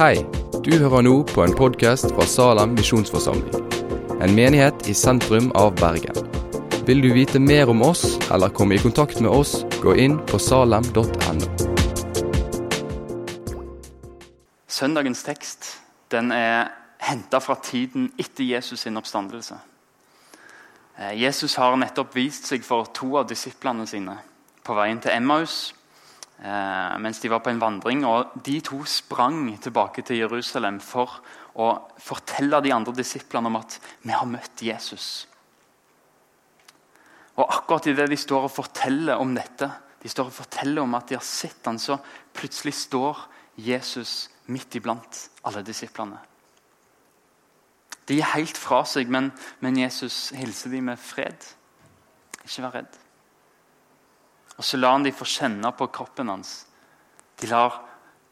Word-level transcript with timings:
Hei, 0.00 0.22
du 0.64 0.70
hører 0.80 1.02
nå 1.04 1.10
på 1.28 1.42
en 1.44 1.52
podkast 1.52 2.06
fra 2.14 2.24
Salem 2.24 2.70
misjonsforsamling. 2.72 3.66
En 4.24 4.32
menighet 4.32 4.86
i 4.88 4.94
sentrum 4.96 5.50
av 5.52 5.74
Bergen. 5.76 6.16
Vil 6.88 7.02
du 7.04 7.10
vite 7.12 7.36
mer 7.36 7.68
om 7.68 7.82
oss 7.84 8.14
eller 8.32 8.48
komme 8.48 8.78
i 8.78 8.80
kontakt 8.80 9.20
med 9.20 9.28
oss, 9.28 9.58
gå 9.82 9.92
inn 10.00 10.14
på 10.30 10.40
salem.no. 10.40 11.50
Søndagens 14.72 15.20
tekst 15.26 15.68
den 16.16 16.32
er 16.32 16.70
henta 17.04 17.42
fra 17.44 17.58
tiden 17.60 18.08
etter 18.16 18.48
Jesus 18.48 18.86
sin 18.86 18.96
oppstandelse. 18.96 19.58
Eh, 20.96 21.12
Jesus 21.26 21.58
har 21.60 21.76
nettopp 21.76 22.16
vist 22.16 22.48
seg 22.48 22.64
for 22.64 22.88
to 22.88 23.18
av 23.20 23.28
disiplene 23.28 23.84
sine 23.84 24.16
på 24.64 24.80
veien 24.80 25.04
til 25.04 25.12
Emmaus 25.12 25.74
eh, 26.42 26.98
mens 26.98 27.20
de 27.20 27.30
var 27.30 27.42
på 27.44 27.52
en 27.52 27.60
vandring. 27.60 28.04
og 28.06 28.32
De 28.44 28.60
to 28.60 28.84
sprang 28.84 29.60
tilbake 29.62 30.02
til 30.02 30.22
Jerusalem 30.22 30.80
for 30.80 31.20
å 31.54 31.72
fortelle 31.98 32.62
de 32.64 32.72
andre 32.74 32.94
disiplene 32.96 33.50
om 33.50 33.58
at 33.60 33.78
vi 34.02 34.14
har 34.14 34.28
møtt 34.28 34.62
Jesus. 34.64 35.26
Og 37.36 37.46
akkurat 37.46 37.86
idet 37.90 38.08
de 38.10 38.18
står 38.20 38.48
og 38.48 38.54
forteller 38.54 39.20
om 39.20 39.34
dette, 39.34 39.70
de 40.02 40.08
står 40.08 40.30
og 40.30 40.36
forteller 40.36 40.82
om 40.82 40.96
at 40.96 41.08
de 41.08 41.16
har 41.18 41.24
sett 41.24 41.66
han, 41.68 41.78
så 41.78 41.98
plutselig 42.36 42.74
står 42.74 43.20
Jesus 43.60 44.30
midt 44.50 44.74
iblant 44.78 45.26
alle 45.46 45.62
disiplene. 45.64 46.18
De 48.08 48.18
er 48.18 48.32
helt 48.34 48.58
fra 48.58 48.82
seg, 48.88 49.10
men, 49.12 49.30
men 49.60 49.78
Jesus 49.78 50.30
hilser 50.34 50.72
dem 50.72 50.88
med 50.90 50.98
fred. 50.98 51.44
Ikke 52.42 52.64
vær 52.64 52.74
redd. 52.80 52.96
Og 54.60 54.64
så 54.66 54.76
lar 54.76 54.98
han 54.98 55.06
dem 55.06 55.16
få 55.16 55.24
kjenne 55.24 55.70
på 55.72 55.86
kroppen 55.88 56.28
hans. 56.28 56.66
Lar, 57.48 57.78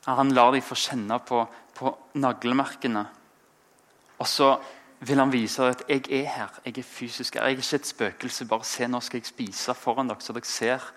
han 0.05 0.35
lar 0.37 0.53
dem 0.53 0.65
få 0.65 0.77
kjenne 0.77 1.17
på, 1.25 1.41
på 1.73 1.93
naglemerkene. 2.21 3.07
Og 4.21 4.29
så 4.29 4.51
vil 5.09 5.23
han 5.23 5.33
vise 5.33 5.65
at 5.65 5.85
'jeg 5.89 6.11
er 6.11 6.27
her, 6.29 6.61
jeg 6.65 6.79
er 6.79 6.83
fysisk 6.83 7.37
her'. 7.37 7.43
Jeg 7.43 7.53
er 7.53 7.57
ikke 7.57 7.77
et 7.77 7.87
spøkelse. 7.87 8.45
Bare 8.45 8.65
se, 8.65 8.87
nå 8.87 9.01
skal 9.01 9.21
jeg 9.21 9.27
spise 9.27 9.75
foran 9.75 10.09
dere, 10.09 10.21
så 10.21 10.33
dere 10.33 10.45
ser 10.45 10.93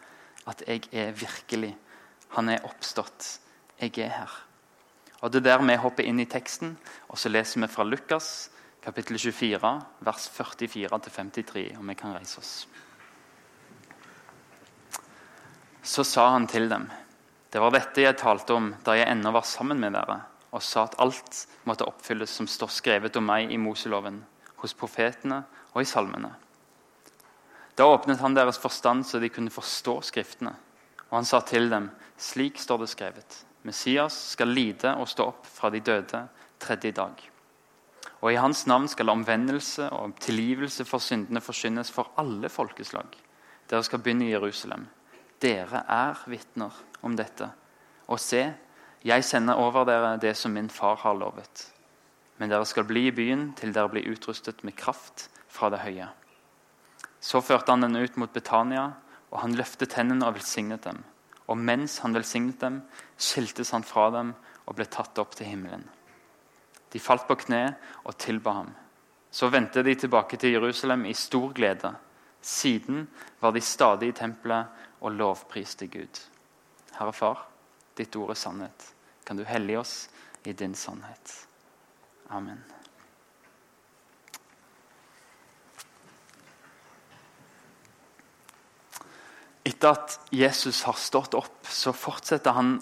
at 0.48 0.64
jeg 0.68 0.82
er 0.92 1.12
virkelig. 1.12 1.78
Han 2.30 2.50
er 2.50 2.66
oppstått. 2.66 3.40
Jeg 3.82 3.98
er 3.98 4.10
her. 4.10 4.46
Og 5.22 5.32
Det 5.34 5.40
er 5.40 5.58
der 5.58 5.66
vi 5.66 5.76
hopper 5.76 6.04
inn 6.04 6.20
i 6.20 6.26
teksten, 6.26 6.78
og 7.10 7.18
så 7.18 7.30
leser 7.30 7.62
vi 7.62 7.68
fra 7.68 7.84
Lukas 7.84 8.50
kapittel 8.84 9.20
24, 9.20 9.82
vers 10.00 10.32
44-53, 10.40 11.78
og 11.78 11.88
vi 11.88 11.94
kan 11.94 12.16
reise 12.16 12.40
oss. 12.40 12.68
Så 15.82 16.04
sa 16.06 16.28
han 16.30 16.46
til 16.48 16.70
dem, 16.70 16.86
det 17.52 17.60
var 17.60 17.74
dette 17.74 18.04
jeg 18.04 18.20
talte 18.22 18.54
om 18.54 18.70
da 18.86 18.94
jeg 18.96 19.10
ennå 19.10 19.32
var 19.34 19.48
sammen 19.50 19.80
med 19.82 19.96
dere, 19.98 20.22
og 20.54 20.62
sa 20.64 20.86
at 20.86 21.00
alt 21.02 21.42
måtte 21.68 21.88
oppfylles 21.90 22.32
som 22.38 22.48
står 22.48 22.70
skrevet 22.72 23.18
om 23.18 23.26
meg 23.28 23.52
i 23.52 23.58
Moseloven, 23.60 24.22
hos 24.62 24.76
profetene 24.78 25.42
og 25.74 25.82
i 25.82 25.90
salmene. 25.90 26.32
Da 27.76 27.88
åpnet 27.90 28.22
han 28.22 28.36
deres 28.38 28.60
forstand 28.62 29.08
så 29.08 29.20
de 29.20 29.32
kunne 29.34 29.54
forstå 29.54 29.98
Skriftene. 30.06 30.54
Og 31.10 31.18
han 31.18 31.28
sa 31.28 31.42
til 31.44 31.70
dem, 31.72 31.90
slik 32.20 32.60
står 32.62 32.84
det 32.84 32.92
skrevet. 32.92 33.40
Messias 33.68 34.16
skal 34.36 34.54
lide 34.54 34.94
og 35.02 35.10
stå 35.10 35.28
opp 35.34 35.50
fra 35.50 35.72
de 35.74 35.82
døde 35.84 36.22
tredje 36.62 36.94
dag. 36.96 37.18
Og 38.22 38.32
i 38.32 38.40
hans 38.40 38.64
navn 38.70 38.88
skal 38.92 39.10
omvendelse 39.10 39.90
og 39.98 40.16
tilgivelse 40.22 40.86
for 40.86 41.04
syndene 41.04 41.42
forkynnes 41.42 41.92
for 41.92 42.14
alle 42.22 42.50
folkeslag. 42.54 43.10
Dere 43.70 43.84
skal 43.84 44.00
begynne 44.00 44.30
i 44.30 44.34
Jerusalem. 44.36 44.86
Dere 45.42 45.84
er 45.90 46.20
vitner 46.30 46.76
om 47.02 47.16
dette. 47.18 47.48
Og 48.12 48.20
se, 48.22 48.44
jeg 49.02 49.26
sender 49.26 49.58
over 49.58 49.88
dere 49.90 50.18
det 50.22 50.36
som 50.38 50.54
min 50.54 50.70
far 50.70 51.00
har 51.02 51.18
lovet. 51.18 51.68
Men 52.38 52.52
dere 52.52 52.66
skal 52.70 52.86
bli 52.90 53.08
i 53.10 53.14
byen 53.16 53.52
til 53.58 53.74
dere 53.74 53.90
blir 53.90 54.10
utrustet 54.12 54.62
med 54.68 54.78
kraft 54.78 55.30
fra 55.50 55.72
det 55.74 55.82
høye. 55.82 56.10
Så 57.22 57.42
førte 57.46 57.74
han 57.74 57.86
den 57.86 57.98
ut 58.02 58.18
mot 58.18 58.34
Betania, 58.34 58.92
og 59.32 59.42
han 59.44 59.56
løftet 59.58 59.94
hendene 59.98 60.28
og 60.28 60.38
velsignet 60.38 60.84
dem. 60.86 61.02
Og 61.50 61.58
mens 61.58 62.00
han 62.02 62.16
velsignet 62.16 62.62
dem, 62.62 62.82
skiltes 63.18 63.74
han 63.76 63.86
fra 63.86 64.10
dem 64.14 64.34
og 64.66 64.78
ble 64.78 64.88
tatt 64.90 65.18
opp 65.22 65.36
til 65.38 65.50
himmelen. 65.52 65.84
De 66.92 67.00
falt 67.00 67.28
på 67.28 67.38
kne 67.46 67.64
og 68.04 68.18
tilba 68.20 68.56
ham. 68.62 68.72
Så 69.32 69.48
vendte 69.48 69.84
de 69.84 69.96
tilbake 69.96 70.38
til 70.38 70.58
Jerusalem 70.58 71.06
i 71.08 71.14
stor 71.16 71.54
glede. 71.56 71.94
Siden 72.42 73.06
var 73.40 73.54
de 73.56 73.62
stadig 73.64 74.12
i 74.12 74.18
tempelet 74.18 74.90
og 75.02 75.16
lovpriste 75.18 75.88
Gud. 75.92 76.22
Herre 76.98 77.14
Far, 77.14 77.46
ditt 77.98 78.16
ord 78.16 78.34
er 78.34 78.40
sannhet. 78.40 78.92
Kan 79.26 79.38
du 79.38 79.46
hellige 79.48 79.82
oss 79.82 79.96
i 80.46 80.54
din 80.54 80.76
sannhet. 80.76 81.34
Amen. 82.30 82.62
Etter 89.64 89.94
at 89.94 90.18
Jesus 90.34 90.84
har 90.88 90.98
stått 90.98 91.36
opp, 91.38 91.68
så 91.70 91.94
fortsetter 91.94 92.56
han 92.58 92.76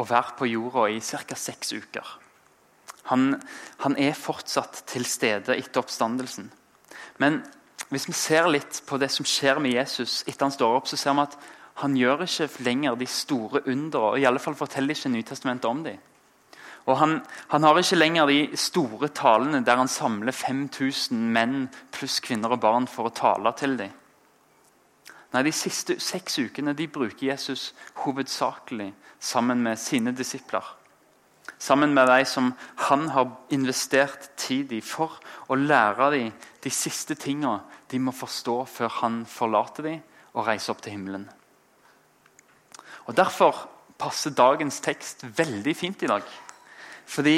å 0.00 0.04
være 0.08 0.36
på 0.38 0.48
jorda 0.48 0.88
i 0.92 1.00
ca. 1.04 1.36
seks 1.36 1.72
uker. 1.72 2.18
Han, 3.10 3.34
han, 3.82 3.96
er 3.98 4.16
fortsatt 4.16 4.84
til 4.88 5.04
stede 5.04 5.56
etter 5.58 5.82
oppstandelsen. 5.82 6.48
Men 7.20 7.42
hvis 7.92 8.06
vi 8.08 8.14
ser 8.16 8.48
litt 8.48 8.80
på 8.88 8.96
det 8.96 9.10
som 9.12 9.26
skjer 9.28 9.60
med 9.60 9.74
Jesus 9.74 10.22
etter 10.24 10.46
han 10.46 10.54
står 10.54 10.78
opp, 10.78 10.88
så 10.88 10.96
ser 10.96 11.16
vi 11.18 11.26
at 11.26 11.36
han 11.80 11.96
gjør 11.96 12.24
ikke 12.26 12.48
lenger 12.64 12.96
de 13.00 13.06
store 13.06 13.62
underne. 13.66 14.20
I 14.20 14.26
alle 14.28 14.42
fall 14.42 14.56
forteller 14.58 14.96
ikke 14.96 15.12
Nytestamentet 15.12 15.70
om 15.70 15.84
dem. 15.84 16.00
Og 16.86 16.98
han, 16.98 17.20
han, 17.48 17.62
har 17.62 17.78
ikke 17.78 17.96
lenger 17.96 18.26
de 18.26 18.56
store 18.58 19.08
talene 19.14 19.62
der 19.64 19.78
han 19.78 19.88
samler 19.88 20.34
5000 20.34 21.18
menn 21.32 21.68
pluss 21.94 22.18
kvinner 22.20 22.56
og 22.56 22.60
barn 22.60 22.88
for 22.90 23.06
å 23.06 23.14
tale 23.14 23.54
til 23.58 23.78
dem. 23.78 23.94
Nei, 25.32 25.42
De 25.46 25.52
siste 25.54 25.96
seks 26.02 26.38
ukene 26.42 26.74
de 26.76 26.90
bruker 26.90 27.30
Jesus 27.30 27.70
hovedsakelig 28.02 28.92
sammen 29.20 29.62
med 29.62 29.78
sine 29.78 30.12
disipler 30.12 30.66
sammen 31.62 31.94
med 31.94 32.08
de 32.08 32.24
som 32.26 32.52
han 32.88 33.08
har 33.14 33.30
investert 33.54 34.30
tid 34.36 34.72
i, 34.72 34.80
for 34.80 35.20
å 35.46 35.58
lære 35.58 36.10
dem 36.14 36.32
de 36.62 36.72
siste 36.74 37.14
tingene 37.14 37.60
de 37.90 38.00
må 38.02 38.14
forstå 38.14 38.56
før 38.66 38.98
han 39.02 39.22
forlater 39.28 39.86
dem 39.86 40.00
og 40.32 40.46
reiser 40.48 40.74
opp 40.74 40.82
til 40.82 40.96
himmelen. 40.96 41.28
Og 43.06 43.16
Derfor 43.16 43.68
passer 43.98 44.34
dagens 44.34 44.80
tekst 44.80 45.24
veldig 45.38 45.74
fint 45.76 46.02
i 46.02 46.10
dag. 46.10 46.22
Fordi 47.06 47.36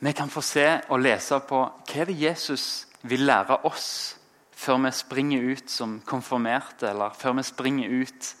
vi 0.00 0.12
kan 0.12 0.30
få 0.32 0.40
se 0.40 0.66
og 0.88 1.00
lese 1.00 1.40
på 1.48 1.60
hva 1.60 2.06
det 2.08 2.16
Jesus 2.20 2.86
vil 3.02 3.26
lære 3.28 3.62
oss 3.68 4.16
før 4.60 4.80
vi 4.84 4.90
springer 4.92 5.44
ut 5.52 5.70
som 5.72 6.00
konfirmerte, 6.04 6.90
eller 6.90 7.14
før 7.16 7.38
vi 7.38 7.42
springer 7.48 8.02
ut 8.02 8.34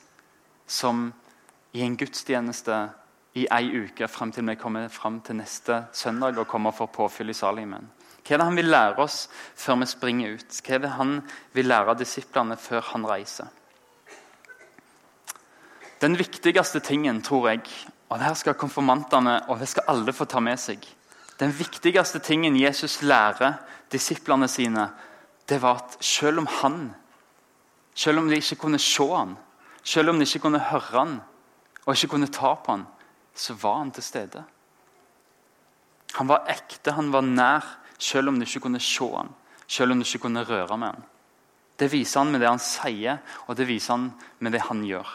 som 0.66 1.12
i 1.72 1.80
en 1.80 1.96
gudstjeneste 1.96 2.76
i 3.40 3.46
ei 3.52 3.70
uke 3.84 4.08
frem 4.08 4.32
til 4.34 4.44
vi 4.48 4.58
kommer 4.58 4.88
frem 4.88 5.20
til 5.24 5.38
neste 5.38 5.84
søndag 5.92 6.38
og 6.38 6.48
kommer 6.48 6.74
for 6.76 6.90
påfyll 6.92 7.30
i 7.30 7.36
Salimen. 7.36 7.88
Hva 8.20 8.34
er 8.34 8.40
det 8.40 8.48
han 8.48 8.58
vil 8.58 8.68
lære 8.68 8.98
oss 9.00 9.28
før 9.56 9.80
vi 9.80 9.88
springer 9.88 10.34
ut? 10.36 10.60
Hva 10.60 10.76
er 10.76 10.84
det 10.84 10.92
han 10.96 11.14
vil 11.54 11.70
lære 11.70 11.96
disiplene 11.98 12.56
før 12.60 12.84
han 12.92 13.06
reiser? 13.08 13.48
Den 16.00 16.16
viktigste 16.16 16.80
tingen, 16.80 17.20
tror 17.22 17.50
jeg, 17.50 17.60
og 18.08 18.18
det 18.18 18.26
her 18.26 18.38
skal 18.38 18.56
konfirmantene 18.58 19.36
og 19.48 19.60
det 19.60 19.68
skal 19.68 19.88
alle 19.88 20.12
få 20.16 20.24
ta 20.24 20.40
med 20.40 20.58
seg 20.58 20.86
Den 21.40 21.52
viktigste 21.56 22.20
tingen 22.20 22.56
Jesus 22.56 23.02
lærer 23.02 23.60
disiplene 23.92 24.48
sine, 24.48 24.90
det 25.48 25.62
var 25.62 25.80
at 25.80 25.96
selv 26.04 26.38
om 26.38 26.46
han, 26.60 26.94
selv 27.94 28.18
om 28.18 28.28
de 28.28 28.36
ikke 28.36 28.56
kunne 28.60 28.78
se 28.78 29.06
han, 29.08 29.36
selv 29.82 30.10
om 30.10 30.18
de 30.18 30.26
ikke 30.28 30.42
kunne 30.44 30.60
høre 30.60 30.98
han 30.98 31.14
og 31.86 31.94
ikke 31.94 32.12
kunne 32.12 32.28
ta 32.28 32.54
på 32.54 32.76
han, 32.76 32.84
så 33.34 33.54
var 33.54 33.78
han 33.78 33.90
til 33.90 34.04
stede. 34.04 34.44
Han 36.18 36.28
var 36.28 36.44
ekte, 36.50 36.92
han 36.92 37.12
var 37.12 37.24
nær, 37.24 37.64
selv 37.98 38.28
om 38.28 38.38
du 38.38 38.44
ikke 38.44 38.60
kunne 38.60 38.80
se 38.80 39.08
han, 39.16 39.32
selv 39.66 39.92
om 39.92 40.00
du 40.00 40.06
ikke 40.06 40.26
kunne 40.26 40.44
røre 40.44 40.78
med 40.78 40.94
han. 40.94 41.08
Det 41.80 41.88
viser 41.92 42.20
han 42.20 42.32
med 42.32 42.42
det 42.42 42.50
han 42.50 42.60
sier, 42.60 43.20
og 43.48 43.56
det 43.56 43.66
viser 43.68 43.96
han 43.96 44.10
med 44.38 44.52
det 44.52 44.66
han 44.68 44.84
gjør. 44.84 45.08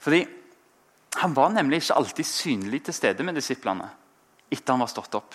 Fordi 0.00 0.26
Han 1.16 1.32
var 1.32 1.48
nemlig 1.48 1.78
ikke 1.80 1.94
alltid 1.96 2.26
synlig 2.28 2.82
til 2.84 2.94
stede 2.94 3.24
med 3.24 3.38
disiplene 3.38 3.86
etter 4.52 4.74
han 4.74 4.82
var 4.82 4.90
stått 4.90 5.14
opp. 5.18 5.34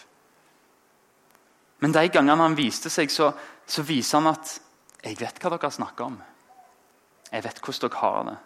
Men 1.82 1.96
de 1.96 2.04
gangene 2.14 2.46
han 2.46 2.58
viste 2.58 2.92
seg, 2.94 3.10
så, 3.10 3.32
så 3.66 3.82
viser 3.82 4.22
han 4.22 4.34
at 4.36 4.60
'Jeg 5.02 5.18
vet 5.18 5.40
hva 5.42 5.50
dere 5.50 5.72
snakker 5.74 6.06
om. 6.06 6.20
Jeg 7.32 7.44
vet 7.44 7.60
hvordan 7.60 7.90
dere 7.90 8.02
har 8.02 8.24
det. 8.28 8.38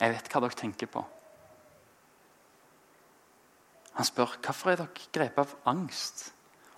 Jeg 0.00 0.14
vet 0.16 0.32
hva 0.32 0.40
dere 0.40 0.58
tenker 0.58 0.86
på.' 0.90 1.04
Han 3.96 4.04
spør 4.04 4.34
hvorfor 4.42 4.72
er 4.72 4.76
dere 4.82 5.06
grepet 5.12 5.38
av 5.38 5.54
angst. 5.70 6.32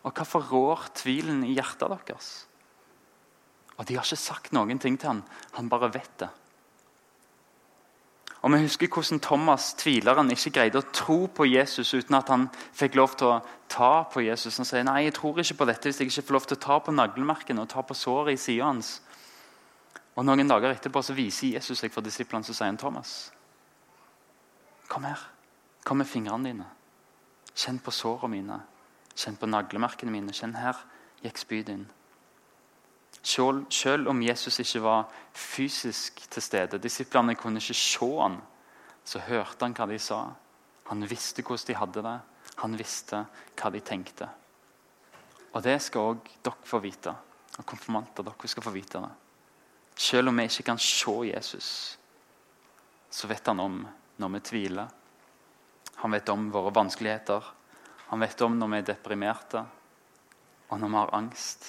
Og 0.05 0.13
hvorfor 0.13 0.45
rår 0.53 0.85
tvilen 0.95 1.41
i 1.45 1.57
hjertet 1.57 1.89
deres? 1.89 2.47
Og 3.79 3.87
De 3.87 3.97
har 3.97 4.05
ikke 4.05 4.17
sagt 4.21 4.53
noen 4.53 4.79
ting 4.79 4.99
til 4.99 5.09
han. 5.09 5.25
Han 5.57 5.69
bare 5.69 5.91
vet 5.95 6.15
det. 6.19 6.29
Og 8.43 8.53
Vi 8.53 8.61
husker 8.63 8.89
hvordan 8.89 9.21
Thomas 9.21 9.73
tvileren 9.75 10.31
ikke 10.31 10.53
greide 10.55 10.79
å 10.79 10.91
tro 10.95 11.27
på 11.27 11.47
Jesus 11.49 11.91
uten 11.95 12.15
at 12.15 12.29
han 12.31 12.47
fikk 12.73 12.95
lov 12.95 13.17
til 13.19 13.33
å 13.33 13.41
ta 13.69 14.05
på 14.07 14.23
Jesus. 14.23 14.57
Han 14.57 14.69
sier 14.69 14.87
nei, 14.87 15.09
jeg 15.09 15.17
tror 15.19 15.41
ikke 15.43 15.59
på 15.59 15.67
dette 15.67 15.91
hvis 15.91 15.99
jeg 16.01 16.13
ikke 16.13 16.27
får 16.29 16.37
lov 16.37 16.47
til 16.47 16.59
å 16.59 16.63
ta 16.63 16.79
på 16.79 16.95
naglemerkene 16.95 17.65
og 17.65 17.71
ta 17.73 17.83
på 17.83 17.99
såret 17.99 18.39
i 18.39 18.41
sida 18.41 18.71
hans. 18.71 19.01
Og 20.15 20.27
Noen 20.27 20.51
dager 20.51 20.71
etterpå 20.71 21.03
så 21.03 21.19
viser 21.19 21.59
Jesus 21.59 21.83
seg 21.83 21.93
for 21.95 22.07
disiplene 22.07 22.47
så 22.47 22.55
sier 22.55 22.71
han 22.71 22.79
Thomas. 22.79 23.33
Kom 24.89 25.05
her. 25.05 25.19
Kom 25.85 25.99
med 25.99 26.09
fingrene 26.09 26.53
dine. 26.53 26.71
Kjenn 27.59 27.83
på 27.83 27.91
sårene 27.91 28.33
mine. 28.37 28.63
Kjenn 29.19 29.39
på 29.39 29.51
naglemerkene 29.51 30.15
mine. 30.15 30.35
Kjenn 30.35 30.55
her 30.59 30.79
gikk 31.25 31.43
spydet 31.43 31.75
inn. 31.75 31.87
Selv, 33.23 33.65
selv, 33.71 34.09
om 34.09 34.23
Jesus 34.23 34.61
ikke 34.63 34.83
var 34.83 35.09
fysisk 35.35 36.23
til 36.31 36.43
stede, 36.43 36.79
disiplene 36.79 37.35
kunne 37.35 37.61
ikke 37.61 37.75
se 37.75 38.11
han, 38.21 38.39
så 39.05 39.19
hørte 39.19 39.65
han 39.65 39.75
hva 39.75 39.87
de 39.91 39.99
sa. 39.99 40.21
Han 40.89 41.05
visste 41.09 41.43
hvordan 41.43 41.67
de 41.67 41.77
hadde 41.77 42.03
det. 42.05 42.19
Han 42.63 42.77
visste 42.79 43.25
hva 43.59 43.71
de 43.71 43.81
tenkte. 43.81 44.29
Og 45.53 45.63
det 45.65 45.79
skal 45.83 46.13
òg 46.13 46.29
dere 46.45 46.69
få 46.69 46.81
vite. 46.83 47.15
Og 47.59 47.67
konfirmanter, 47.67 48.23
dere 48.27 48.51
skal 48.51 48.65
få 48.65 48.73
vite 48.75 49.01
det. 49.03 49.11
Selv 49.99 50.31
om 50.31 50.39
vi 50.39 50.47
ikke 50.47 50.69
kan 50.69 50.79
se 50.79 51.15
Jesus, 51.27 51.99
så 53.11 53.27
vet 53.27 53.47
han 53.47 53.61
om 53.61 53.81
når 54.19 54.35
vi 54.35 54.41
tviler. 54.47 54.89
Han 55.99 56.15
vet 56.15 56.29
om 56.31 56.51
våre 56.55 56.71
vanskeligheter. 56.75 57.45
Han 58.13 58.21
vet 58.23 58.41
om 58.47 58.55
når 58.59 58.71
vi 58.71 58.79
er 58.79 58.89
deprimerte, 58.93 59.65
og 60.69 60.81
når 60.81 60.89
vi 60.89 60.99
har 61.01 61.15
angst. 61.19 61.67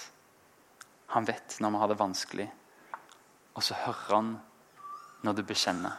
Han 1.09 1.25
vet 1.27 1.57
når 1.59 1.69
vi 1.69 1.81
har 1.81 1.87
det 1.87 1.99
vanskelig. 1.99 2.47
Og 3.55 3.63
så 3.63 3.73
hører 3.73 4.15
han 4.15 4.35
når 5.23 5.33
du 5.33 5.43
bekjenner. 5.43 5.97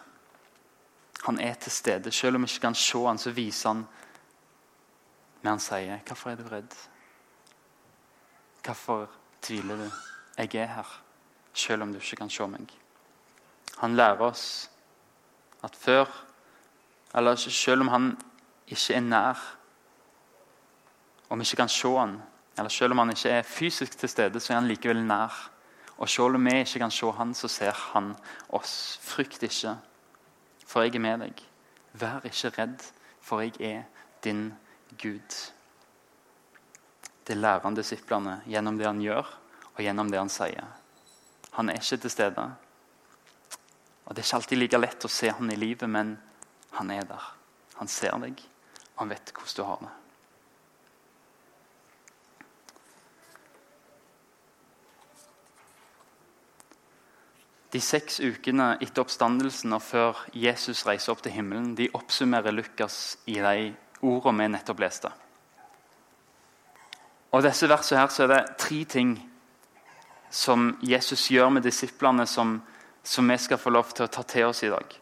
Han 1.26 1.40
er 1.40 1.54
til 1.54 1.72
stede. 1.72 2.12
Selv 2.12 2.36
om 2.36 2.42
vi 2.42 2.48
ikke 2.48 2.68
kan 2.68 2.74
se 2.74 2.98
han, 3.06 3.18
så 3.18 3.30
viser 3.30 3.74
han 3.74 3.84
men 5.42 5.50
han 5.50 5.60
sier, 5.60 6.00
'Hvorfor 6.04 6.30
er 6.30 6.36
du 6.36 6.48
redd?' 6.48 6.88
'Hvorfor 8.62 9.08
tviler 9.42 9.76
du?' 9.76 9.92
'Jeg 10.36 10.54
er 10.54 10.66
her, 10.66 11.02
selv 11.54 11.82
om 11.82 11.92
du 11.92 11.98
ikke 11.98 12.16
kan 12.16 12.30
se 12.30 12.46
meg.' 12.46 12.78
Han 13.78 13.96
lærer 13.96 14.20
oss 14.20 14.70
at 15.64 15.76
før 15.76 16.06
eller 17.14 17.36
selv 17.36 17.80
om 17.80 17.88
han 17.88 18.22
ikke 18.66 18.94
er 18.94 19.00
nær, 19.00 19.56
om 21.30 21.38
vi 21.38 21.42
ikke 21.42 21.56
kan 21.56 21.68
se 21.68 21.88
han, 21.88 22.22
eller 22.60 22.70
selv 22.70 22.92
om 22.92 22.98
han 23.00 23.10
ikke 23.14 23.30
er 23.32 23.46
fysisk 23.48 23.94
til 23.98 24.08
stede, 24.12 24.40
så 24.40 24.52
er 24.52 24.58
han 24.58 24.68
likevel 24.68 25.00
nær. 25.00 25.32
Og 25.96 26.08
selv 26.08 26.36
om 26.36 26.44
vi 26.44 26.58
ikke 26.60 26.82
kan 26.82 26.92
se 26.92 27.12
han, 27.16 27.32
så 27.34 27.48
ser 27.48 27.72
han 27.92 28.10
oss. 28.48 28.98
Frykt 29.00 29.42
ikke, 29.42 29.78
for 30.66 30.84
jeg 30.84 30.94
er 30.94 31.04
med 31.04 31.24
deg. 31.24 31.40
Vær 31.92 32.20
ikke 32.28 32.52
redd, 32.58 32.84
for 33.20 33.40
jeg 33.40 33.56
er 33.64 33.86
din 34.24 34.50
Gud. 35.00 35.36
Det 37.26 37.36
lærer 37.36 37.64
han 37.64 37.76
disiplene 37.76 38.40
gjennom 38.46 38.76
det 38.76 38.88
han 38.88 39.00
gjør, 39.00 39.32
og 39.72 39.80
gjennom 39.80 40.12
det 40.12 40.20
han 40.20 40.32
sier. 40.32 40.68
Han 41.56 41.72
er 41.72 41.80
ikke 41.80 41.96
til 42.04 42.12
stede. 42.12 42.44
Og 44.04 44.14
Det 44.14 44.20
er 44.20 44.26
ikke 44.26 44.36
alltid 44.36 44.58
like 44.58 44.82
lett 44.84 45.04
å 45.04 45.08
se 45.08 45.32
han 45.32 45.52
i 45.52 45.56
livet, 45.56 45.88
men 45.88 46.18
han 46.76 46.90
er 46.90 47.08
der. 47.08 47.32
Han 47.80 47.88
ser 47.88 48.20
deg, 48.20 48.44
og 48.96 49.04
han 49.04 49.16
vet 49.16 49.32
hvordan 49.32 49.56
du 49.56 49.64
har 49.64 49.82
det. 49.86 49.99
De 57.70 57.80
seks 57.80 58.18
ukene 58.20 58.72
etter 58.82 59.04
oppstandelsen 59.04 59.72
og 59.76 59.82
før 59.82 60.22
Jesus 60.34 60.82
reiser 60.88 61.12
opp 61.12 61.22
til 61.22 61.36
himmelen, 61.36 61.74
de 61.78 61.90
oppsummerer 61.94 62.54
Lukas 62.54 63.18
i 63.30 63.38
de 63.38 63.72
ordene 64.02 64.46
vi 64.46 64.52
nettopp 64.56 64.82
leste. 64.82 65.10
Og 67.30 67.44
disse 67.46 67.68
versene 67.70 68.00
her 68.00 68.10
så 68.10 68.24
er 68.24 68.32
det 68.32 68.40
tre 68.58 68.80
ting 68.90 69.12
som 70.30 70.72
Jesus 70.82 71.28
gjør 71.30 71.52
med 71.54 71.62
disiplene, 71.66 72.26
som, 72.26 72.58
som 73.02 73.30
vi 73.30 73.38
skal 73.38 73.58
få 73.58 73.70
lov 73.70 73.94
til 73.94 74.06
å 74.06 74.10
ta 74.10 74.26
til 74.26 74.50
oss 74.50 74.64
i 74.66 74.72
dag 74.72 74.98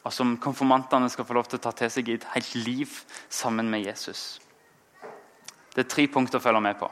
og 0.00 0.12
som 0.14 0.36
konfirmantene 0.40 1.10
skal 1.12 1.26
få 1.28 1.36
lov 1.36 1.48
til 1.50 1.60
å 1.60 1.64
ta 1.66 1.72
til 1.76 1.90
seg 1.92 2.08
i 2.08 2.16
et 2.16 2.28
helt 2.34 2.54
liv 2.56 2.92
sammen 3.28 3.68
med 3.70 3.84
Jesus. 3.84 4.40
Det 5.74 5.84
er 5.84 5.90
tre 5.92 6.06
punkter 6.10 6.40
å 6.40 6.44
følge 6.44 6.62
med 6.64 6.78
på. 6.80 6.88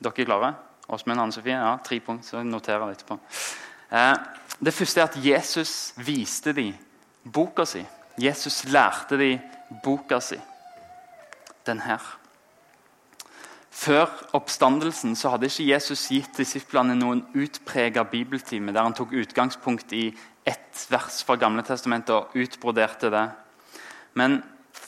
Dere 0.00 0.24
er 0.24 0.28
klare? 0.28 0.54
Åsmund 0.94 1.20
Anne 1.20 1.32
Sofie? 1.32 1.56
Ja, 1.56 1.76
tre 1.84 2.00
punkter, 2.04 2.26
så 2.26 2.42
noterer 2.44 2.88
jeg 2.88 2.98
etterpå. 2.98 3.18
Eh, 3.94 4.16
det 4.64 4.74
første 4.74 5.00
er 5.00 5.04
at 5.04 5.18
Jesus 5.24 5.94
viste 5.96 6.52
dem 6.52 6.74
boka 7.32 7.64
si. 7.68 7.84
Jesus 8.18 8.64
lærte 8.64 9.18
dem 9.18 9.38
boka 9.84 10.20
si. 10.20 10.38
Den 11.66 11.80
her. 11.80 12.02
Før 13.70 14.10
oppstandelsen 14.32 15.16
så 15.16 15.32
hadde 15.32 15.46
ikke 15.50 15.66
Jesus 15.72 16.06
gitt 16.08 16.38
disiplene 16.38 16.94
noen 16.94 17.24
utprega 17.34 18.04
bibeltime 18.06 18.72
der 18.72 18.86
han 18.86 18.94
tok 18.94 19.12
utgangspunkt 19.12 19.92
i 19.92 20.08
ett 20.46 20.86
vers 20.90 21.22
fra 21.26 21.38
Gamle 21.40 21.64
testamentet 21.66 22.14
og 22.14 22.36
utbroderte 22.38 23.10
det. 23.10 23.28
Men 24.14 24.42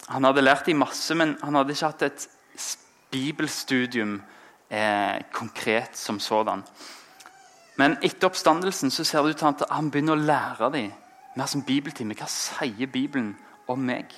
Han 0.08 0.24
hadde 0.24 0.44
lært 0.44 0.66
dem 0.66 0.78
masse, 0.78 1.14
men 1.18 1.34
han 1.42 1.56
hadde 1.58 1.74
ikke 1.74 1.88
hatt 1.90 2.02
et 2.06 2.26
bibelstudium 3.10 4.20
eh, 4.70 5.22
konkret 5.34 5.98
som 5.98 6.20
sådan. 6.22 6.62
Men 7.76 7.98
etter 8.00 8.30
oppstandelsen 8.30 8.90
så 8.90 9.04
ser 9.04 9.22
det 9.22 9.36
ut 9.36 9.42
til 9.42 9.50
at 9.52 9.66
han 9.70 9.90
begynner 9.92 10.16
å 10.16 10.26
lære 10.28 10.70
dem 10.72 10.92
mer 11.36 11.50
som 11.50 11.64
bibeltime. 11.64 12.16
Hva 12.16 12.28
sier 12.30 12.88
Bibelen 12.88 13.34
om 13.68 13.82
meg? 13.84 14.14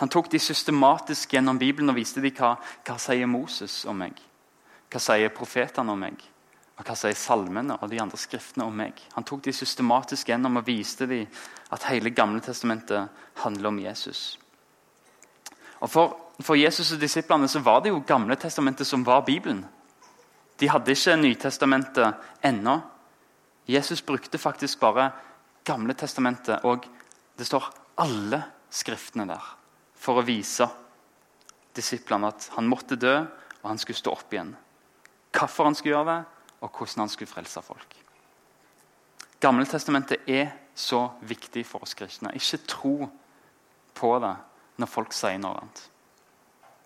Han 0.00 0.10
tok 0.10 0.30
de 0.32 0.40
systematisk 0.42 1.36
gjennom 1.36 1.58
Bibelen 1.58 1.92
og 1.92 1.98
viste 2.00 2.22
dem 2.22 2.34
hva, 2.34 2.56
hva 2.82 2.96
sier 2.98 3.30
Moses 3.30 3.84
om 3.86 4.00
meg. 4.02 4.18
Hva 4.90 5.02
sier 5.02 5.34
profetene 5.34 5.94
om 5.94 6.02
meg? 6.02 6.18
Og 6.74 6.82
hva 6.82 6.96
sier 6.98 7.14
salmene 7.14 7.76
og 7.78 7.90
de 7.90 8.00
andre 8.02 8.18
skriftene 8.18 8.66
om 8.66 8.74
meg? 8.74 8.98
Han 9.14 9.26
tok 9.26 9.44
de 9.44 9.54
systematisk 9.54 10.32
gjennom 10.32 10.58
og 10.58 10.66
viste 10.66 11.06
dem 11.06 11.28
at 11.70 11.86
hele 11.86 12.10
Gamle 12.10 12.42
testamentet 12.42 13.06
handler 13.44 13.70
om 13.70 13.78
Jesus. 13.78 14.40
Og 15.78 15.90
For, 15.90 16.16
for 16.40 16.58
Jesus 16.58 16.92
og 16.92 17.00
disiplene 17.00 17.48
så 17.48 17.62
var 17.62 17.84
det 17.84 17.92
jo 17.92 18.02
Gamle 18.06 18.34
testamentet 18.36 18.86
som 18.86 19.06
var 19.06 19.22
Bibelen. 19.26 19.62
De 20.64 20.70
hadde 20.72 20.94
ikke 20.96 21.16
Nytestamentet 21.20 22.22
ennå. 22.40 22.78
Jesus 23.68 24.00
brukte 24.00 24.38
faktisk 24.40 24.80
bare 24.80 25.10
Gamle 25.64 25.92
testamentet, 25.96 26.64
og 26.64 26.86
det 27.36 27.46
står 27.48 27.66
alle 28.00 28.38
skriftene 28.72 29.26
der, 29.28 29.44
for 29.96 30.20
å 30.20 30.24
vise 30.24 30.66
disiplene 31.76 32.28
at 32.32 32.46
han 32.56 32.68
måtte 32.68 32.96
dø, 33.00 33.12
og 33.62 33.66
han 33.68 33.80
skulle 33.80 34.00
stå 34.00 34.12
opp 34.12 34.32
igjen. 34.32 34.54
Hvorfor 35.36 35.68
han 35.68 35.76
skulle 35.76 35.94
gjøre 35.98 36.10
det, 36.10 36.44
og 36.60 36.70
hvordan 36.78 37.04
han 37.04 37.12
skulle 37.12 37.32
frelse 37.32 37.64
folk. 37.64 37.96
Gammeltestamentet 39.40 40.28
er 40.28 40.52
så 40.76 41.02
viktig 41.24 41.64
for 41.68 41.84
oss 41.84 41.96
kristne. 41.96 42.32
Ikke 42.36 42.60
tro 42.68 42.94
på 43.96 44.14
det 44.24 44.36
når 44.80 44.92
folk 44.92 45.16
sier 45.16 45.40
noe 45.40 45.60
annet. 45.60 45.84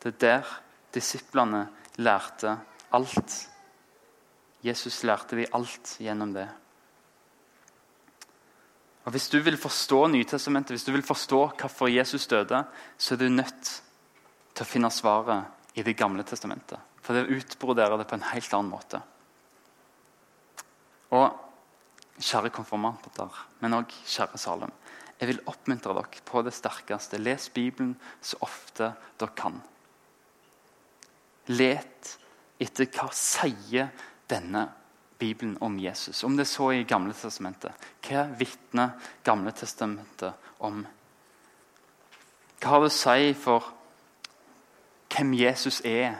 Det 0.02 0.14
er 0.16 0.18
der 0.26 0.56
disiplene 0.94 1.68
lærte 1.98 2.56
alt. 2.94 3.38
Jesus 4.64 5.02
lærte 5.06 5.36
de 5.38 5.46
alt 5.54 5.96
gjennom 6.02 6.32
det. 6.34 6.48
Og 9.04 9.12
Hvis 9.14 9.28
du 9.32 9.38
vil 9.40 9.56
forstå 9.56 10.06
Nytestamentet, 10.12 10.74
hvis 10.74 10.84
du 10.84 10.92
vil 10.92 11.06
forstå 11.06 11.40
hvorfor 11.60 11.88
Jesus 11.88 12.26
døde, 12.26 12.64
så 12.98 13.14
er 13.14 13.18
du 13.18 13.28
nødt 13.28 13.70
til 14.52 14.64
å 14.64 14.68
finne 14.68 14.90
svaret 14.92 15.78
i 15.78 15.82
Det 15.82 15.96
gamle 15.96 16.24
testamentet. 16.26 16.78
For 17.00 17.14
det 17.14 17.30
utbroderer 17.32 17.96
det 17.96 18.08
på 18.10 18.18
en 18.18 18.26
helt 18.34 18.52
annen 18.52 18.68
måte. 18.70 19.00
Og 21.16 21.30
kjære 22.20 22.50
konfirmanter, 22.52 23.30
men 23.62 23.78
òg 23.78 23.94
kjære 24.04 24.38
Salem. 24.42 24.74
Jeg 25.18 25.32
vil 25.32 25.40
oppmuntre 25.50 25.94
dere 25.96 26.22
på 26.28 26.42
det 26.44 26.52
sterkeste. 26.54 27.18
Les 27.18 27.48
Bibelen 27.48 27.96
så 28.20 28.36
ofte 28.44 28.92
dere 29.18 29.34
kan. 29.38 29.56
Let 31.48 32.18
etter 32.60 32.90
hva 32.92 33.08
sier 33.14 33.88
denne 34.30 34.68
Bibelen 35.18 35.56
om 35.60 35.78
Jesus. 35.78 36.24
Om 36.24 36.36
det 36.36 36.46
så 36.46 36.70
i 36.72 36.84
Gamle 36.88 37.14
testamentet. 37.16 37.72
Hva 38.06 38.26
vitner 38.38 38.94
Gamle 39.24 39.52
testamentet 39.56 40.32
om? 40.58 40.84
Hva 42.58 42.74
har 42.74 42.84
det 42.84 42.90
å 42.92 42.94
si 42.94 43.32
for 43.38 43.72
hvem 45.14 45.32
Jesus 45.38 45.80
er, 45.86 46.18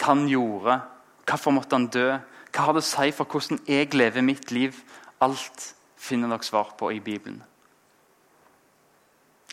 hva 0.00 0.14
han 0.14 0.26
gjorde, 0.30 0.80
hvorfor 1.28 1.54
måtte 1.54 1.76
han 1.76 1.90
dø? 1.92 2.08
Hva 2.50 2.66
har 2.66 2.74
det 2.74 2.82
å 2.82 2.88
si 2.88 3.12
for 3.14 3.30
hvordan 3.30 3.60
jeg 3.68 3.92
lever 3.94 4.26
mitt 4.26 4.50
liv? 4.54 4.78
Alt 5.22 5.74
finner 6.00 6.32
dere 6.32 6.46
svar 6.46 6.72
på 6.78 6.90
i 6.94 7.00
Bibelen. 7.04 7.42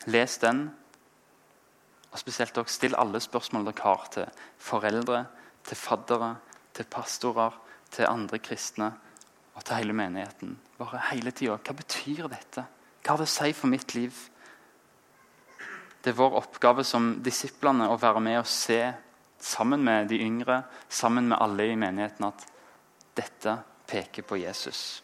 Les 0.08 0.38
den, 0.40 0.70
og 2.12 2.20
spesielt 2.22 2.56
dere, 2.56 2.72
still 2.72 2.96
alle 2.98 3.20
spørsmål 3.22 3.68
dere 3.68 3.84
har 3.84 4.06
til 4.14 4.44
foreldre, 4.58 5.26
til 5.68 5.78
faddere, 5.78 6.38
til 6.78 6.88
pastorer, 6.92 7.54
til 7.92 8.10
andre 8.10 8.40
kristne 8.44 8.92
og 9.56 9.64
til 9.66 9.80
hele 9.80 9.94
menigheten. 9.94 10.58
bare 10.78 11.02
hele 11.12 11.32
tida. 11.32 11.58
Hva 11.58 11.74
betyr 11.74 12.28
dette? 12.30 12.66
Hva 13.02 13.16
har 13.16 13.18
det 13.18 13.26
å 13.26 13.32
si 13.32 13.54
for 13.54 13.68
mitt 13.72 13.96
liv? 13.96 14.14
Det 16.02 16.12
er 16.14 16.20
vår 16.20 16.38
oppgave 16.38 16.84
som 16.86 17.16
disiplene 17.24 17.90
å 17.90 17.98
være 17.98 18.22
med 18.22 18.40
og 18.40 18.48
se 18.48 18.94
sammen 19.40 19.84
med 19.84 20.08
de 20.12 20.22
yngre, 20.22 20.64
sammen 20.90 21.28
med 21.28 21.42
alle 21.42 21.72
i 21.72 21.76
menigheten, 21.76 22.30
at 22.30 22.46
dette 23.18 23.58
peker 23.88 24.24
på 24.24 24.38
Jesus. 24.38 25.02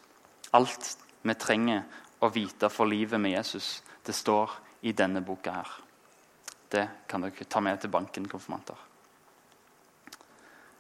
Alt 0.54 0.98
vi 1.24 1.34
trenger 1.34 1.84
å 2.22 2.30
vite 2.30 2.70
for 2.70 2.86
livet 2.86 3.20
med 3.20 3.34
Jesus, 3.34 3.82
det 4.06 4.14
står 4.14 4.52
i 4.84 4.94
denne 4.94 5.24
boka 5.26 5.58
her. 5.58 5.76
Det 6.70 6.88
kan 7.08 7.26
dere 7.26 7.46
ta 7.50 7.62
med 7.62 7.82
til 7.82 7.92
banken, 7.94 8.28
konfirmanter. 8.30 8.93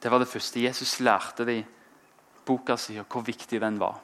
Det 0.04 0.12
var 0.12 0.20
det 0.20 0.28
første. 0.28 0.60
Jesus 0.60 1.00
lærte 1.00 1.46
de 1.48 1.62
boka 2.46 2.76
si, 2.76 2.98
og 3.00 3.08
hvor 3.08 3.24
viktig 3.24 3.62
den 3.62 3.80
var. 3.80 4.02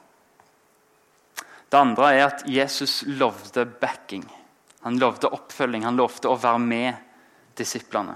Det 1.70 1.78
andre 1.78 2.14
er 2.16 2.26
at 2.26 2.44
Jesus 2.48 3.04
lovde 3.06 3.66
backing. 3.66 4.24
Han 4.82 5.00
lovde 5.00 5.30
oppfølging. 5.30 5.84
Han 5.86 6.00
lovte 6.00 6.32
å 6.32 6.40
være 6.40 6.60
med 6.60 6.94
disiplene. 7.60 8.16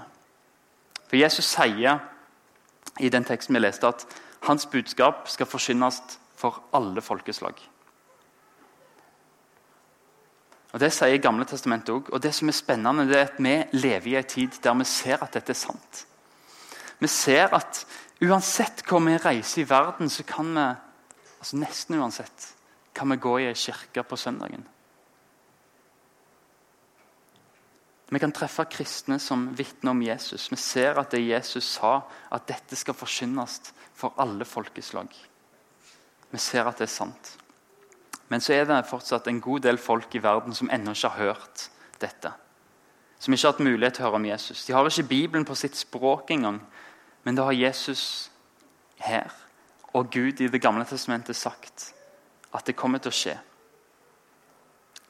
For 1.04 1.20
Jesus 1.20 1.52
sier 1.52 2.00
i 3.00 3.10
den 3.12 3.24
teksten 3.24 3.54
vi 3.54 3.60
leste, 3.60 3.86
at 3.86 4.06
hans 4.48 4.66
budskap 4.66 5.28
skal 5.28 5.46
forsynes 5.46 6.00
for 6.36 6.62
alle 6.72 7.04
folkeslag. 7.04 7.60
Og 10.72 10.80
Det 10.80 10.90
sier 10.90 11.20
Gamle 11.22 11.44
testamentet 11.46 11.94
òg. 11.94 12.10
Og 12.10 12.22
det 12.22 12.32
som 12.34 12.48
er 12.48 12.56
spennende, 12.56 13.06
det 13.06 13.20
er 13.20 13.28
at 13.28 13.38
vi 13.38 13.54
lever 13.78 14.10
i 14.10 14.16
en 14.18 14.24
tid 14.24 14.56
der 14.62 14.74
vi 14.74 14.84
ser 14.84 15.22
at 15.22 15.36
dette 15.36 15.52
er 15.52 15.60
sant. 15.60 16.06
Vi 17.04 17.10
ser 17.12 17.52
at 17.52 17.82
uansett 18.24 18.80
hvor 18.88 19.02
vi 19.04 19.18
reiser 19.20 19.62
i 19.62 19.68
verden, 19.68 20.08
så 20.08 20.24
kan 20.24 20.54
vi 20.56 20.68
altså 21.38 21.58
nesten 21.60 21.98
uansett, 22.00 22.46
kan 22.96 23.10
vi 23.12 23.20
gå 23.20 23.34
i 23.42 23.50
ei 23.50 23.58
kirke 23.58 24.06
på 24.08 24.16
søndagen. 24.16 24.64
Vi 28.08 28.20
kan 28.22 28.32
treffe 28.32 28.64
kristne 28.70 29.18
som 29.18 29.48
vitner 29.58 29.90
om 29.90 30.02
Jesus. 30.04 30.46
Vi 30.52 30.56
ser 30.60 31.00
at 31.00 31.10
det 31.10 31.24
Jesus 31.24 31.66
sa, 31.76 32.04
at 32.30 32.46
dette 32.46 32.76
skal 32.78 32.96
forkynnes 32.96 33.58
for 33.96 34.14
alle 34.22 34.46
folkeslag. 34.46 35.08
Vi 36.30 36.38
ser 36.38 36.68
at 36.68 36.78
det 36.78 36.86
er 36.86 36.94
sant. 36.94 37.32
Men 38.30 38.40
så 38.40 38.54
er 38.54 38.68
det 38.68 38.84
fortsatt 38.88 39.26
en 39.28 39.42
god 39.42 39.66
del 39.66 39.80
folk 39.82 40.14
i 40.14 40.22
verden 40.22 40.54
som 40.56 40.70
ennå 40.72 40.94
ikke 40.94 41.10
har 41.10 41.34
hørt 41.34 41.66
dette. 42.00 42.32
Som 43.18 43.34
ikke 43.34 43.48
har 43.48 43.56
hatt 43.56 43.66
mulighet 43.66 43.98
til 43.98 44.04
å 44.04 44.08
høre 44.08 44.20
om 44.20 44.30
Jesus. 44.30 44.64
De 44.66 44.76
har 44.76 44.88
ikke 44.88 45.10
Bibelen 45.10 45.44
på 45.48 45.56
sitt 45.58 45.76
språk 45.76 46.32
engang. 46.34 46.62
Men 47.24 47.36
det 47.36 47.44
har 47.44 47.56
Jesus 47.56 48.30
her 49.00 49.32
og 49.94 50.10
Gud 50.12 50.40
i 50.40 50.48
Det 50.48 50.62
gamle 50.62 50.84
testamentet 50.84 51.36
sagt 51.36 51.92
at 52.54 52.66
det 52.66 52.76
kommer 52.76 52.98
til 53.02 53.10
å 53.10 53.18
skje. 53.18 53.34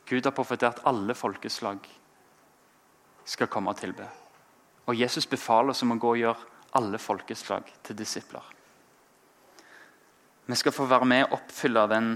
Gud 0.08 0.24
har 0.24 0.34
profetert 0.36 0.82
alle 0.84 1.14
folkeslag 1.16 1.80
skal 3.24 3.48
komme 3.48 3.72
og 3.72 3.80
tilbe. 3.80 4.06
Og 4.86 4.96
Jesus 4.96 5.26
befaler 5.26 5.72
oss 5.72 5.82
om 5.82 5.94
å 5.94 6.00
gå 6.00 6.12
og 6.12 6.20
gjøre 6.20 6.52
alle 6.76 7.00
folkeslag 7.00 7.70
til 7.82 7.96
disipler. 7.96 8.44
Vi 10.46 10.56
skal 10.60 10.74
få 10.76 10.84
være 10.84 11.08
med 11.08 11.24
og 11.24 11.38
oppfylle 11.38 11.86
den 11.88 12.08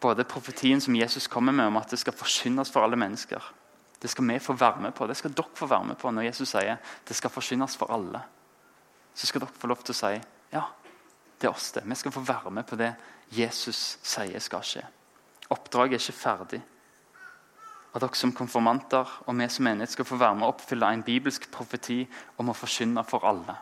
både 0.00 0.26
profetien 0.28 0.80
som 0.84 0.96
Jesus 0.96 1.30
kommer 1.32 1.52
med 1.52 1.70
om 1.70 1.78
at 1.80 1.90
det 1.90 1.98
skal 2.02 2.16
forsynes 2.16 2.72
for 2.72 2.84
alle 2.84 2.98
mennesker. 3.00 3.40
Det 4.02 4.10
skal 4.12 4.26
vi 4.28 4.38
få 4.38 4.52
være 4.60 4.82
med 4.84 4.92
på. 4.92 5.06
Det 5.08 5.16
skal 5.16 5.32
dere 5.32 5.56
få 5.56 5.66
være 5.70 5.84
med 5.92 5.96
på 5.96 6.10
når 6.12 6.28
Jesus 6.28 6.52
sier 6.52 6.76
det 7.08 7.16
skal 7.16 7.32
forsynes 7.32 7.76
for 7.80 7.92
alle. 7.94 8.20
Så 9.14 9.28
skal 9.28 9.44
dere 9.44 9.58
få 9.58 9.70
lov 9.70 9.82
til 9.84 9.94
å 9.94 9.98
si 9.98 10.12
ja, 10.54 10.64
det 11.38 11.48
er 11.48 11.54
oss 11.54 11.72
det. 11.74 11.84
Vi 11.86 11.98
skal 11.98 12.14
få 12.14 12.22
være 12.26 12.52
med 12.54 12.66
på 12.68 12.78
det 12.78 12.92
Jesus 13.34 13.98
sier 14.02 14.42
skal 14.42 14.64
skje. 14.66 14.84
Oppdraget 15.54 15.98
er 15.98 16.02
ikke 16.02 16.18
ferdig. 16.18 16.60
Og 17.94 18.02
dere 18.02 18.18
som 18.18 18.34
konfirmanter 18.34 19.10
og 19.26 19.38
vi 19.38 19.48
som 19.52 19.66
menighet 19.68 19.92
skal 19.94 20.08
få 20.08 20.18
være 20.18 20.38
med 20.38 20.48
å 20.48 20.52
oppfylle 20.54 20.90
en 20.90 21.06
bibelsk 21.06 21.46
profeti 21.54 22.00
om 22.42 22.50
å 22.50 22.56
forkynne 22.58 23.04
for 23.06 23.26
alle. 23.28 23.54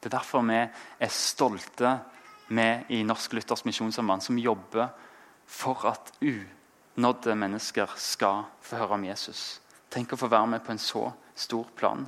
Det 0.00 0.08
er 0.08 0.18
derfor 0.18 0.44
vi 0.44 0.60
er 0.60 1.12
stolte, 1.12 1.98
med 2.48 2.90
i 2.92 3.02
Norsk 3.02 3.32
Luthers 3.32 3.64
Misjonssamband, 3.64 4.22
som 4.22 4.38
jobber 4.38 4.90
for 5.46 5.86
at 5.88 6.12
unådde 6.20 7.36
mennesker 7.40 7.94
skal 7.96 8.44
få 8.60 8.82
høre 8.82 8.98
om 8.98 9.06
Jesus. 9.08 9.60
Tenk 9.88 10.12
å 10.12 10.18
få 10.20 10.28
være 10.28 10.50
med 10.52 10.64
på 10.64 10.74
en 10.74 10.82
så 10.82 11.06
stor 11.34 11.70
plan. 11.76 12.04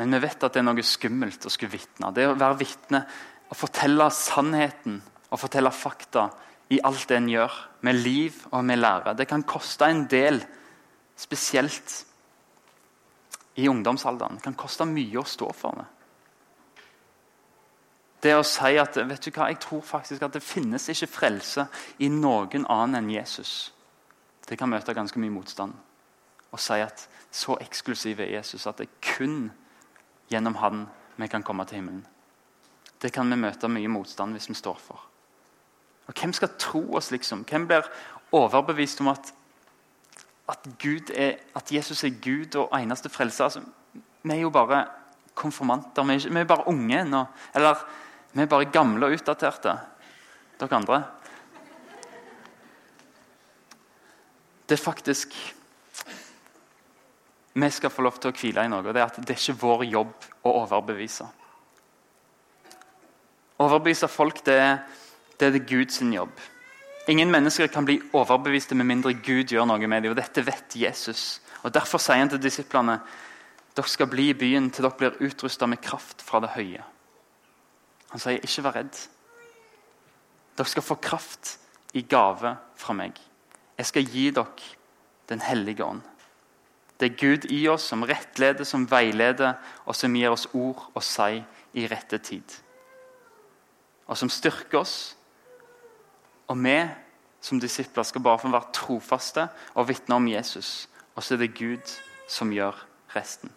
Men 0.00 0.14
vi 0.14 0.22
vet 0.24 0.44
at 0.44 0.54
det 0.54 0.62
er 0.62 0.66
noe 0.66 0.84
skummelt 0.86 1.46
å 1.46 1.52
skulle 1.52 1.74
vitne. 1.74 2.12
Det 2.14 2.26
å 2.28 2.36
være 2.38 2.60
vitne, 2.60 3.02
å 3.52 3.56
fortelle 3.56 4.08
sannheten 4.14 5.00
og 5.28 5.40
fortelle 5.40 5.72
fakta 5.74 6.30
i 6.72 6.80
alt 6.84 7.04
det 7.10 7.18
en 7.18 7.28
gjør, 7.28 7.56
med 7.84 7.98
liv 8.00 8.36
og 8.52 8.64
med 8.64 8.80
lære. 8.80 9.16
Det 9.18 9.26
kan 9.28 9.44
koste 9.44 9.88
en 9.90 10.06
del, 10.08 10.40
spesielt 11.18 11.98
i 13.60 13.68
ungdomsalderen. 13.68 14.38
Det 14.38 14.46
kan 14.46 14.56
koste 14.56 14.86
mye 14.88 15.20
å 15.20 15.28
stå 15.28 15.50
for 15.56 15.82
det. 15.82 15.88
Det 18.22 18.36
å 18.38 18.44
si 18.46 18.76
at 18.78 18.96
vet 18.96 19.24
du 19.26 19.32
hva, 19.34 19.48
jeg 19.50 19.58
tror 19.64 19.82
faktisk 19.82 20.22
at 20.22 20.36
det 20.36 20.44
finnes 20.46 20.86
ikke 20.92 21.10
frelse 21.10 21.66
i 21.98 22.08
noen 22.08 22.68
annen 22.70 23.00
enn 23.00 23.10
Jesus. 23.10 23.72
Det 24.46 24.56
kan 24.58 24.70
møte 24.70 24.94
ganske 24.94 25.18
mye 25.20 25.34
motstand. 25.34 25.74
Å 26.52 26.60
si 26.60 26.78
at 26.84 27.08
så 27.34 27.56
eksklusiv 27.64 28.20
er 28.22 28.36
Jesus 28.36 28.68
at 28.70 28.78
det 28.78 28.92
kun 29.02 29.50
gjennom 30.30 30.54
han 30.60 30.86
vi 31.16 31.28
kan 31.28 31.42
komme 31.42 31.64
til 31.66 31.80
himmelen. 31.80 32.06
Det 33.02 33.12
kan 33.12 33.30
vi 33.30 33.36
møte 33.36 33.68
mye 33.68 33.90
motstand 33.90 34.36
hvis 34.36 34.48
vi 34.50 34.54
står 34.54 34.78
for. 34.78 35.00
Og 36.06 36.14
Hvem 36.18 36.32
skal 36.32 36.56
tro 36.58 36.82
oss, 36.96 37.10
liksom? 37.10 37.44
Hvem 37.48 37.66
blir 37.66 37.86
overbevist 38.32 39.00
om 39.00 39.12
at, 39.12 39.32
at, 40.48 40.66
er, 41.14 41.38
at 41.56 41.72
Jesus 41.72 42.04
er 42.04 42.18
Gud 42.22 42.56
og 42.56 42.74
eneste 42.78 43.08
frelser? 43.08 43.44
Altså, 43.44 43.62
vi 44.22 44.34
er 44.34 44.42
jo 44.42 44.50
bare 44.50 44.86
konfirmanter. 45.34 46.04
Vi 46.04 46.14
er, 46.14 46.28
vi 46.28 46.40
er 46.40 46.48
bare 46.48 46.68
unge 46.68 47.00
ennå. 47.00 47.24
Eller 47.54 47.82
vi 48.32 48.42
er 48.42 48.50
bare 48.50 48.70
gamle 48.70 49.06
og 49.06 49.18
utdaterte. 49.18 49.76
Dere 50.60 50.78
andre. 50.78 51.02
Det 54.68 54.78
er 54.78 54.84
faktisk 54.84 55.34
Vi 57.52 57.70
skal 57.70 57.92
få 57.92 58.02
lov 58.02 58.16
til 58.20 58.32
å 58.32 58.36
hvile 58.36 58.64
i 58.64 58.70
noe. 58.72 58.80
og 58.86 58.94
Det 58.94 59.00
er 59.02 59.10
at 59.10 59.20
det 59.20 59.34
er 59.34 59.40
ikke 59.40 59.60
vår 59.60 59.84
jobb 59.84 60.28
å 60.48 60.54
overbevise. 60.62 61.26
Overbevise 63.60 64.08
folk 64.08 64.40
det 64.46 64.56
er, 64.58 64.78
det 65.38 65.46
er 65.46 65.54
det 65.58 65.66
Guds 65.68 66.00
jobb. 66.00 66.32
Ingen 67.08 67.30
mennesker 67.30 67.66
kan 67.66 67.84
bli 67.84 67.98
overbeviste 68.14 68.74
med 68.78 68.86
mindre 68.86 69.12
Gud 69.12 69.52
gjør 69.52 69.66
noe 69.66 69.86
med 69.86 70.02
dem. 70.02 70.14
og 70.14 70.16
Dette 70.16 70.44
vet 70.46 70.76
Jesus. 70.78 71.40
Og 71.62 71.74
Derfor 71.74 72.00
sier 72.00 72.22
han 72.22 72.30
til 72.30 72.42
disiplene 72.42 73.00
dere 73.72 73.88
skal 73.88 74.08
bli 74.12 74.28
i 74.30 74.36
byen 74.36 74.68
til 74.70 74.84
dere 74.84 74.98
blir 74.98 75.20
utrusta 75.24 75.66
med 75.66 75.80
kraft 75.80 76.22
fra 76.22 76.40
det 76.44 76.52
høye. 76.56 76.82
Han 78.12 78.20
sier, 78.20 78.38
'Ikke 78.38 78.62
vær 78.62 78.74
redd. 78.76 78.96
Dere 80.56 80.68
skal 80.68 80.82
få 80.82 80.94
kraft 81.00 81.58
i 81.94 82.02
gave 82.02 82.56
fra 82.76 82.92
meg.' 82.92 83.20
'Jeg 83.78 83.86
skal 83.86 84.04
gi 84.04 84.30
dere 84.30 84.46
Den 85.28 85.40
hellige 85.40 85.84
ånd.' 85.84 86.02
Det 87.02 87.08
er 87.10 87.18
Gud 87.18 87.48
i 87.50 87.64
oss 87.66 87.88
som 87.90 88.04
rettleder, 88.06 88.62
som 88.62 88.84
veileder, 88.86 89.56
og 89.90 89.96
som 89.98 90.14
gir 90.14 90.30
oss 90.30 90.44
ord 90.54 90.84
å 90.94 91.02
si 91.02 91.40
i 91.74 91.86
rette 91.90 92.20
tid. 92.22 92.54
Og 94.06 94.14
som 94.20 94.30
styrker 94.30 94.78
oss. 94.78 94.94
Og 96.46 96.62
vi 96.62 96.76
som 97.42 97.58
disipler 97.58 98.06
skal 98.06 98.22
bare 98.22 98.38
få 98.38 98.52
være 98.54 98.70
trofaste 98.78 99.48
og 99.74 99.88
vitne 99.90 100.14
om 100.14 100.30
Jesus. 100.30 100.86
Og 101.16 101.26
så 101.26 101.34
er 101.34 101.42
det 101.42 101.56
Gud 101.58 101.96
som 102.30 102.54
gjør 102.54 102.78
resten. 103.16 103.50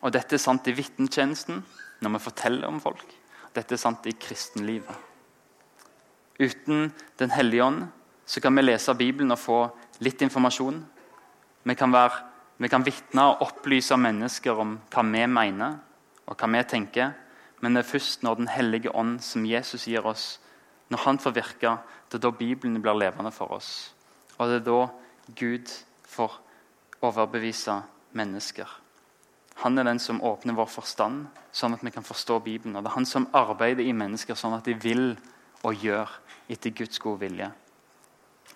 Og 0.00 0.14
Dette 0.16 0.38
er 0.38 0.40
sant 0.40 0.72
i 0.72 0.76
vitnetjenesten, 0.78 1.60
når 2.00 2.16
vi 2.16 2.24
forteller 2.30 2.72
om 2.72 2.80
folk. 2.80 3.12
Dette 3.52 3.76
er 3.76 3.84
sant 3.84 4.08
i 4.08 4.16
kristenlivet. 4.16 5.04
Uten 6.40 6.94
Den 7.18 7.30
hellige 7.36 7.64
ånd 7.64 7.88
så 8.24 8.40
kan 8.40 8.56
vi 8.56 8.62
lese 8.62 8.94
Bibelen 8.94 9.36
og 9.36 9.42
få 9.42 9.66
litt 10.00 10.22
informasjon. 10.22 10.86
Vi 11.64 11.74
kan, 11.74 11.92
være, 11.92 12.22
vi 12.58 12.68
kan 12.68 12.84
vitne 12.86 13.24
og 13.32 13.42
opplyse 13.48 13.96
mennesker 13.98 14.60
om 14.60 14.76
hva 14.92 15.04
vi 15.06 15.24
mener 15.26 15.78
og 16.28 16.36
hva 16.36 16.50
vi 16.52 16.62
tenker. 16.68 17.14
Men 17.60 17.74
det 17.74 17.82
er 17.82 17.90
først 17.90 18.22
når 18.22 18.34
Den 18.36 18.48
hellige 18.48 18.94
ånd, 18.94 19.20
som 19.20 19.46
Jesus 19.46 19.88
gir 19.88 20.06
oss, 20.06 20.40
når 20.88 20.98
han 21.04 21.18
får 21.18 21.34
virke, 21.34 21.76
det 22.08 22.18
er 22.18 22.24
da 22.24 22.30
Bibelen 22.30 22.80
blir 22.82 22.96
levende 22.96 23.32
for 23.34 23.52
oss. 23.52 23.92
Og 24.38 24.48
det 24.48 24.60
er 24.60 24.66
da 24.68 24.88
Gud 25.36 25.72
får 26.08 26.38
overbevise 27.02 27.82
mennesker. 28.12 28.68
Han 29.62 29.78
er 29.78 29.84
den 29.84 29.98
som 29.98 30.22
åpner 30.22 30.54
vår 30.54 30.70
forstand, 30.70 31.26
sånn 31.52 31.74
at 31.74 31.82
vi 31.82 31.90
kan 31.90 32.06
forstå 32.06 32.38
Bibelen. 32.44 32.76
Og 32.76 32.84
det 32.84 32.92
er 32.92 32.94
han 32.94 33.08
som 33.08 33.26
arbeider 33.34 33.82
i 33.82 33.92
mennesker 33.92 34.38
sånn 34.38 34.54
at 34.54 34.68
de 34.68 34.76
vil 34.78 35.16
og 35.66 35.74
gjør 35.82 36.12
etter 36.48 36.70
Guds 36.70 37.02
gode 37.02 37.24
vilje. 37.26 37.50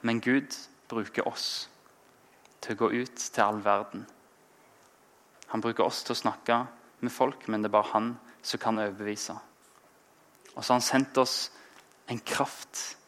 Men 0.07 0.23
Gud 0.23 0.55
bruker 0.89 1.27
oss 1.29 1.67
til 2.63 2.77
å 2.77 2.81
gå 2.85 2.91
ut 3.03 3.17
til 3.19 3.45
all 3.45 3.61
verden. 3.65 4.07
Han 5.53 5.61
bruker 5.61 5.85
oss 5.85 6.03
til 6.07 6.15
å 6.15 6.23
snakke 6.23 6.63
med 7.03 7.13
folk, 7.13 7.49
men 7.49 7.63
det 7.63 7.69
er 7.69 7.77
bare 7.77 7.93
han 7.93 8.13
som 8.43 8.61
kan 8.63 8.79
overbevise. 8.81 9.35
Og 10.55 10.61
så 10.63 10.73
har 10.73 10.79
han 10.79 10.87
sendt 10.87 11.19
oss 11.21 11.37
en 12.11 12.21
kraft, 12.21 12.99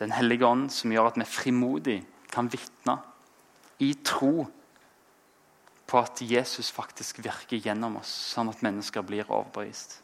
Den 0.00 0.14
hellige 0.16 0.46
ånd, 0.48 0.70
som 0.72 0.88
gjør 0.88 1.10
at 1.10 1.18
vi 1.20 1.24
frimodig 1.28 1.98
kan 2.32 2.46
vitne 2.48 2.94
i 3.84 3.90
tro 4.00 4.46
på 5.84 5.98
at 6.00 6.22
Jesus 6.24 6.70
faktisk 6.72 7.18
virker 7.20 7.60
gjennom 7.60 7.98
oss, 8.00 8.08
sånn 8.08 8.48
at 8.48 8.62
mennesker 8.64 9.04
blir 9.04 9.28
overbevist. 9.28 9.98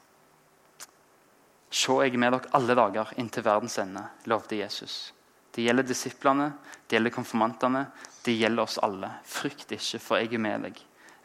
Se, 1.70 1.96
jeg 2.04 2.12
er 2.12 2.20
med 2.20 2.36
dere 2.36 2.52
alle 2.58 2.76
dager 2.76 3.14
inntil 3.16 3.46
verdens 3.46 3.78
ende, 3.80 4.04
lovde 4.28 4.60
Jesus. 4.60 5.14
Det 5.56 5.64
gjelder 5.64 5.86
disiplene, 5.88 6.50
det 6.84 6.98
gjelder 6.98 7.14
konfirmantene, 7.14 7.86
det 8.26 8.34
gjelder 8.36 8.66
oss 8.66 8.76
alle. 8.84 9.08
Frykt 9.24 9.72
ikke, 9.72 10.00
for 10.04 10.20
jeg 10.20 10.34
er 10.36 10.42
med 10.42 10.66
deg. 10.68 10.82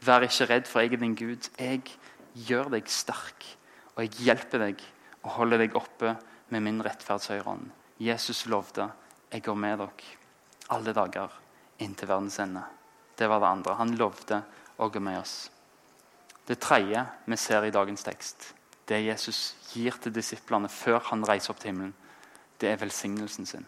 Vær 0.07 0.23
ikke 0.23 0.47
redd, 0.47 0.69
for 0.71 0.79
jeg 0.79 0.95
er 0.95 1.01
din 1.01 1.17
Gud. 1.19 1.49
Jeg 1.59 1.83
gjør 2.47 2.71
deg 2.71 2.87
sterk, 2.87 3.43
og 3.97 4.05
jeg 4.05 4.29
hjelper 4.29 4.63
deg 4.63 4.85
og 5.21 5.35
holder 5.35 5.65
deg 5.65 5.75
oppe 5.75 6.15
med 6.51 6.63
min 6.63 6.79
rettferdshøyre 6.85 7.43
hånd. 7.43 7.67
Jesus 7.99 8.45
lovde, 8.45 8.89
'Jeg 9.31 9.43
går 9.43 9.55
med 9.55 9.77
dere 9.77 9.91
alle 10.69 10.93
dager 10.93 11.29
inntil 11.79 12.07
verdens 12.07 12.39
ende'. 12.39 12.63
Det 13.17 13.29
var 13.29 13.39
det 13.39 13.47
andre. 13.47 13.75
Han 13.75 13.95
lovde 13.95 14.43
å 14.79 14.89
gå 14.89 14.99
med 14.99 15.19
oss. 15.19 15.51
Det 16.47 16.59
tredje 16.59 17.05
vi 17.25 17.37
ser 17.37 17.63
i 17.63 17.71
dagens 17.71 18.03
tekst, 18.03 18.53
det 18.87 19.05
Jesus 19.05 19.55
gir 19.73 19.91
til 19.91 20.11
disiplene 20.11 20.69
før 20.69 20.99
han 20.99 21.23
reiser 21.23 21.51
opp 21.53 21.59
til 21.59 21.71
himmelen, 21.71 21.93
det 22.59 22.69
er 22.69 22.81
velsignelsen 22.81 23.45
sin. 23.45 23.65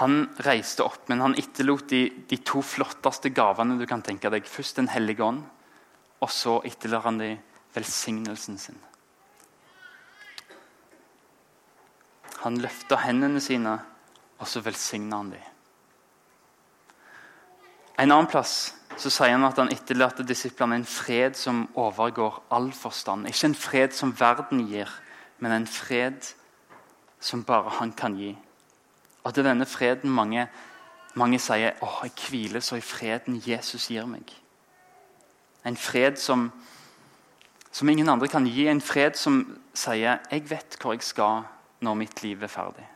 Han 0.00 0.30
reiste 0.46 0.84
opp, 0.86 1.08
men 1.12 1.20
han 1.20 1.36
etterlot 1.38 1.90
de, 1.92 2.06
de, 2.28 2.38
to 2.46 2.62
flotteste 2.64 3.32
gavene 3.36 3.76
du 3.76 3.84
kan 3.88 4.02
tenke 4.04 4.30
deg. 4.32 4.48
Først 4.48 4.80
Den 4.80 4.88
hellige 4.88 5.24
ånd, 5.26 5.42
og 6.20 6.32
så 6.32 6.58
etterlater 6.64 7.08
han 7.08 7.20
de 7.20 7.30
velsignelsen 7.76 8.58
sin. 8.58 8.80
Han 12.40 12.56
løfta 12.64 12.96
hendene 13.04 13.40
sine, 13.44 13.76
og 14.40 14.48
så 14.48 14.64
velsigna 14.64 15.20
han 15.20 15.34
dem. 15.34 15.48
En 18.00 18.14
annen 18.14 18.30
plass 18.32 18.72
så 18.96 19.10
sier 19.12 19.34
han 19.34 19.44
at 19.44 19.58
han 19.60 19.68
etterlater 19.72 20.24
disiplene 20.24 20.78
en 20.80 20.88
fred 20.88 21.36
som 21.36 21.66
overgår 21.78 22.38
all 22.48 22.70
forstand. 22.72 23.28
Ikke 23.28 23.50
en 23.50 23.56
fred 23.56 23.96
som 23.96 24.14
verden 24.16 24.64
gir, 24.68 24.88
men 25.40 25.52
en 25.52 25.68
fred 25.68 26.32
som 27.20 27.44
bare 27.44 27.76
han 27.76 27.92
kan 27.92 28.16
gi. 28.16 28.32
Og 29.22 29.36
er 29.36 29.42
denne 29.42 29.66
freden 29.66 30.10
mange, 30.10 30.46
mange 31.14 31.38
sier 31.38 31.76
åh, 31.84 32.00
jeg 32.06 32.12
hviler 32.28 32.64
så 32.64 32.78
i 32.78 32.84
freden 32.84 33.42
Jesus 33.46 33.88
gir 33.90 34.06
meg. 34.08 34.30
En 35.64 35.76
fred 35.76 36.16
som, 36.16 36.48
som 37.72 37.88
ingen 37.88 38.08
andre 38.08 38.28
kan 38.28 38.46
gi. 38.46 38.68
En 38.68 38.80
fred 38.80 39.18
som 39.18 39.42
sier 39.74 40.22
jeg 40.30 40.46
vet 40.50 40.78
hvor 40.80 40.96
jeg 40.96 41.04
skal 41.04 41.44
når 41.84 41.98
mitt 42.00 42.22
liv 42.22 42.42
er 42.42 42.52
ferdig. 42.52 42.86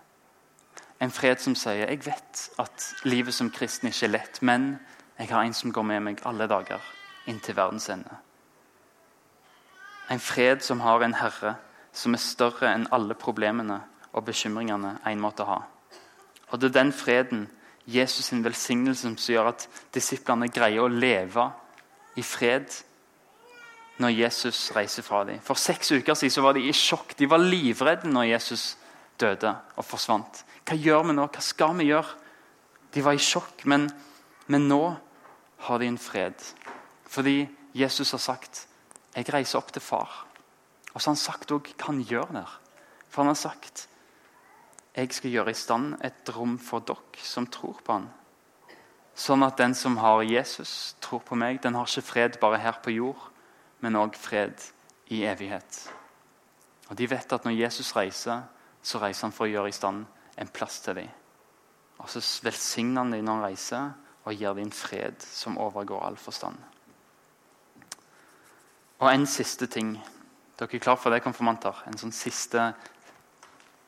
En 1.00 1.12
fred 1.12 1.43
som 1.43 1.57
sier 1.59 1.88
jeg 1.88 2.04
vet 2.07 2.45
at 2.62 2.90
livet 3.04 3.35
som 3.35 3.50
kristen 3.52 3.90
ikke 3.90 4.07
er 4.07 4.14
lett, 4.14 4.40
men 4.43 4.78
jeg 5.19 5.28
har 5.31 5.45
en 5.45 5.54
som 5.54 5.73
går 5.73 5.87
med 5.87 6.02
meg 6.09 6.23
alle 6.25 6.49
dager 6.49 6.81
inntil 7.28 7.57
verdens 7.57 7.88
ende. 7.93 8.16
En 10.11 10.21
fred 10.21 10.62
som 10.62 10.81
har 10.81 11.02
en 11.02 11.16
herre 11.16 11.54
som 11.95 12.14
er 12.16 12.23
større 12.23 12.73
enn 12.73 12.88
alle 12.93 13.14
problemene 13.14 13.78
og 14.12 14.26
bekymringene 14.26 14.99
en 15.07 15.23
måtte 15.23 15.47
ha. 15.49 15.62
Og 16.50 16.60
Det 16.60 16.68
er 16.68 16.82
den 16.82 16.92
freden, 16.92 17.48
Jesus' 17.86 18.22
sin 18.22 18.44
velsignelse, 18.44 19.02
som 19.02 19.16
gjør 19.16 19.48
at 19.48 19.68
disiplene 19.94 20.48
greier 20.48 20.84
å 20.84 20.88
leve 20.88 21.50
i 22.16 22.22
fred 22.22 22.70
når 23.98 24.14
Jesus 24.16 24.72
reiser 24.74 25.04
fra 25.06 25.24
dem. 25.24 25.40
For 25.44 25.58
seks 25.60 25.92
uker 25.92 26.16
siden 26.18 26.42
var 26.42 26.56
de 26.56 26.64
i 26.66 26.72
sjokk. 26.72 27.14
De 27.18 27.28
var 27.30 27.42
livredde 27.42 28.10
når 28.10 28.30
Jesus 28.32 28.76
døde 29.20 29.52
og 29.76 29.84
forsvant. 29.84 30.44
Hva 30.64 30.76
gjør 30.80 31.04
vi 31.08 31.16
nå? 31.18 31.26
Hva 31.28 31.42
skal 31.44 31.76
vi 31.78 31.90
gjøre? 31.90 32.16
De 32.94 33.02
var 33.04 33.14
i 33.14 33.22
sjokk, 33.22 33.66
men, 33.70 33.88
men 34.46 34.68
nå 34.70 34.82
har 35.66 35.80
de 35.80 35.90
en 35.90 36.00
fred. 36.00 36.35
Fordi 37.11 37.46
Jesus 37.74 38.11
har 38.11 38.18
sagt 38.18 38.66
'Jeg 39.14 39.33
reiser 39.33 39.59
opp 39.59 39.72
til 39.72 39.83
far'. 39.83 40.26
Og 40.94 41.02
så 41.02 41.11
har 41.11 41.14
han 41.14 41.16
sagt 41.16 41.52
òg 41.52 41.74
hva 41.74 41.87
han 41.87 42.02
gjør 42.02 42.33
der. 42.33 42.50
For 43.09 43.22
han 43.22 43.30
har 43.30 43.38
sagt 43.38 43.88
jeg 44.94 45.11
skal 45.11 45.33
gjøre 45.35 45.50
i 45.50 45.59
stand 45.59 45.96
et 46.07 46.30
rom 46.37 46.54
for 46.62 46.85
dere 46.87 47.26
som 47.26 47.48
tror 47.50 47.80
på 47.83 47.96
han. 47.96 48.07
Sånn 49.14 49.42
at 49.46 49.59
den 49.59 49.74
som 49.78 49.96
har 50.02 50.22
Jesus, 50.26 50.94
tror 51.02 51.22
på 51.26 51.38
meg, 51.38 51.61
den 51.62 51.74
har 51.78 51.87
ikke 51.87 52.07
fred 52.07 52.38
bare 52.42 52.59
her 52.62 52.78
på 52.83 52.94
jord, 52.94 53.28
men 53.83 53.98
òg 53.98 54.16
fred 54.18 54.59
i 55.14 55.22
evighet. 55.26 55.80
Og 56.90 56.96
De 56.96 57.09
vet 57.11 57.33
at 57.33 57.44
når 57.46 57.59
Jesus 57.59 57.94
reiser, 57.96 58.42
så 58.83 59.00
reiser 59.02 59.28
han 59.28 59.35
for 59.35 59.46
å 59.46 59.50
gjøre 59.52 59.70
i 59.70 59.76
stand 59.76 60.04
en 60.38 60.50
plass 60.50 60.80
til 60.85 60.98
dem. 60.98 61.11
Og 62.02 62.11
så 62.11 62.22
velsigner 62.44 63.02
han 63.02 63.14
dem 63.14 63.24
når 63.24 63.38
han 63.38 63.46
reiser, 63.48 63.92
og 64.24 64.35
gir 64.35 64.54
dem 64.57 64.66
en 64.66 64.74
fred 64.74 65.22
som 65.22 65.59
overgår 65.61 66.07
all 66.07 66.16
forstand. 66.16 66.57
Og 69.02 69.09
en 69.11 69.26
siste 69.26 69.66
ting. 69.66 69.96
Dere 70.59 70.70
er 70.70 70.83
klar 70.83 70.96
for 70.96 71.12
det, 71.12 71.22
konfirmanter? 71.22 71.83
En 71.87 71.98
sånn 71.98 72.14
siste 72.14 72.70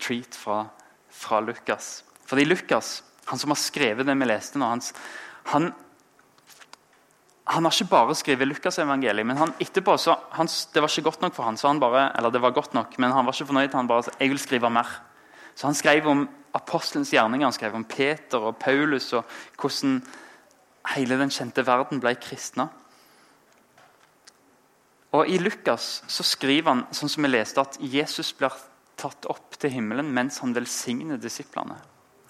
treat 0.02 0.34
fra 0.36 0.66
fra 1.12 1.40
Lukas. 1.40 2.04
Fordi 2.26 2.44
Lukas, 2.44 3.00
han 3.30 3.38
som 3.38 3.52
har 3.52 3.60
skrevet 3.60 4.06
det 4.06 4.14
vi 4.18 4.28
leste 4.28 4.60
nå, 4.60 4.68
han, 4.70 4.82
han, 5.52 5.68
han 7.46 7.66
har 7.66 7.74
ikke 7.74 7.92
bare 7.92 8.16
skrevet 8.18 8.48
Lukasevangeliet, 8.50 9.26
men 9.26 9.38
han, 9.38 9.54
etterpå 9.62 9.94
så, 10.02 10.16
han, 10.34 10.50
det 10.50 10.82
var 10.82 10.90
ikke 10.90 11.06
godt 11.06 11.22
nok 11.22 11.36
for 11.36 11.46
han, 11.46 11.58
så 11.58 11.70
han 11.70 11.82
bare, 11.82 12.08
eller 12.18 12.34
det 12.34 12.42
var 12.42 12.56
godt 12.56 12.74
nok, 12.74 12.96
men 12.98 13.14
han 13.14 13.26
var 13.26 13.36
ikke 13.36 13.50
fornøyd. 13.52 13.76
Han 13.78 13.90
bare 13.90 14.14
jeg 14.18 14.32
vil 14.32 14.42
skrive 14.42 14.70
mer. 14.70 14.90
Så 15.54 15.68
han 15.68 15.78
skrev 15.78 16.08
om 16.10 16.26
apostelens 16.56 17.12
gjerninger, 17.14 17.46
han 17.46 17.54
skrev 17.54 17.76
om 17.78 17.84
Peter 17.86 18.42
og 18.42 18.58
Paulus 18.60 19.12
og 19.16 19.24
hvordan 19.60 20.00
hele 20.94 21.18
den 21.20 21.32
kjente 21.32 21.64
verden 21.66 22.02
ble 22.02 22.14
kristna. 22.20 22.68
Og 25.16 25.30
I 25.30 25.38
Lukas 25.40 26.02
så 26.10 26.26
skriver 26.26 26.72
han 26.72 26.82
sånn 26.94 27.10
som 27.12 27.24
vi 27.24 27.30
leste, 27.30 27.62
at 27.62 27.78
Jesus 27.80 28.32
blir 28.36 28.52
tatt 28.96 29.28
opp 29.30 29.58
til 29.60 29.74
himmelen 29.76 30.08
mens 30.14 30.40
han 30.42 30.54
velsigner 30.56 31.20
disiplene. 31.20 31.76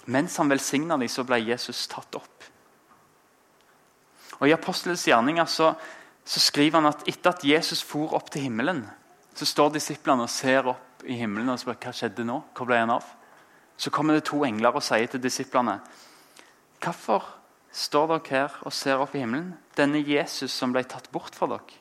Mens 0.07 0.37
han 0.38 0.50
velsigna 0.50 0.98
dem, 0.98 1.11
så 1.11 1.24
ble 1.26 1.40
Jesus 1.42 1.87
tatt 1.90 2.18
opp. 2.18 2.46
Og 4.37 4.48
I 4.48 4.55
Apostelens 4.55 5.07
gjerninger 5.09 5.48
så, 5.50 5.72
så, 6.24 6.42
skriver 6.42 6.79
han 6.79 6.90
at 6.90 7.07
etter 7.09 7.33
at 7.33 7.44
Jesus 7.46 7.83
for 7.87 8.14
opp 8.14 8.29
til 8.31 8.46
himmelen, 8.46 8.85
så 9.37 9.48
står 9.48 9.74
disiplene 9.76 10.26
og 10.26 10.33
ser 10.33 10.68
opp 10.70 11.07
i 11.07 11.16
himmelen 11.18 11.50
og 11.52 11.61
spør 11.61 11.79
hva 11.81 11.94
skjedde 11.96 12.26
nå. 12.26 12.40
Hvor 12.57 12.68
ble 12.68 12.83
han 12.83 12.92
av? 12.94 13.07
Så 13.76 13.92
kommer 13.92 14.16
det 14.16 14.26
to 14.29 14.42
engler 14.46 14.76
og 14.76 14.85
sier 14.85 15.09
til 15.11 15.20
disiplene 15.22 15.81
Hvorfor 16.81 17.24
står 17.72 18.07
dere 18.12 18.31
her 18.31 18.59
og 18.68 18.72
ser 18.72 19.00
opp 19.02 19.14
i 19.16 19.22
himmelen? 19.22 19.55
Denne 19.76 20.00
Jesus 20.05 20.52
som 20.52 20.72
ble 20.72 20.85
tatt 20.88 21.09
bort 21.12 21.35
fra 21.37 21.48
dere, 21.50 21.81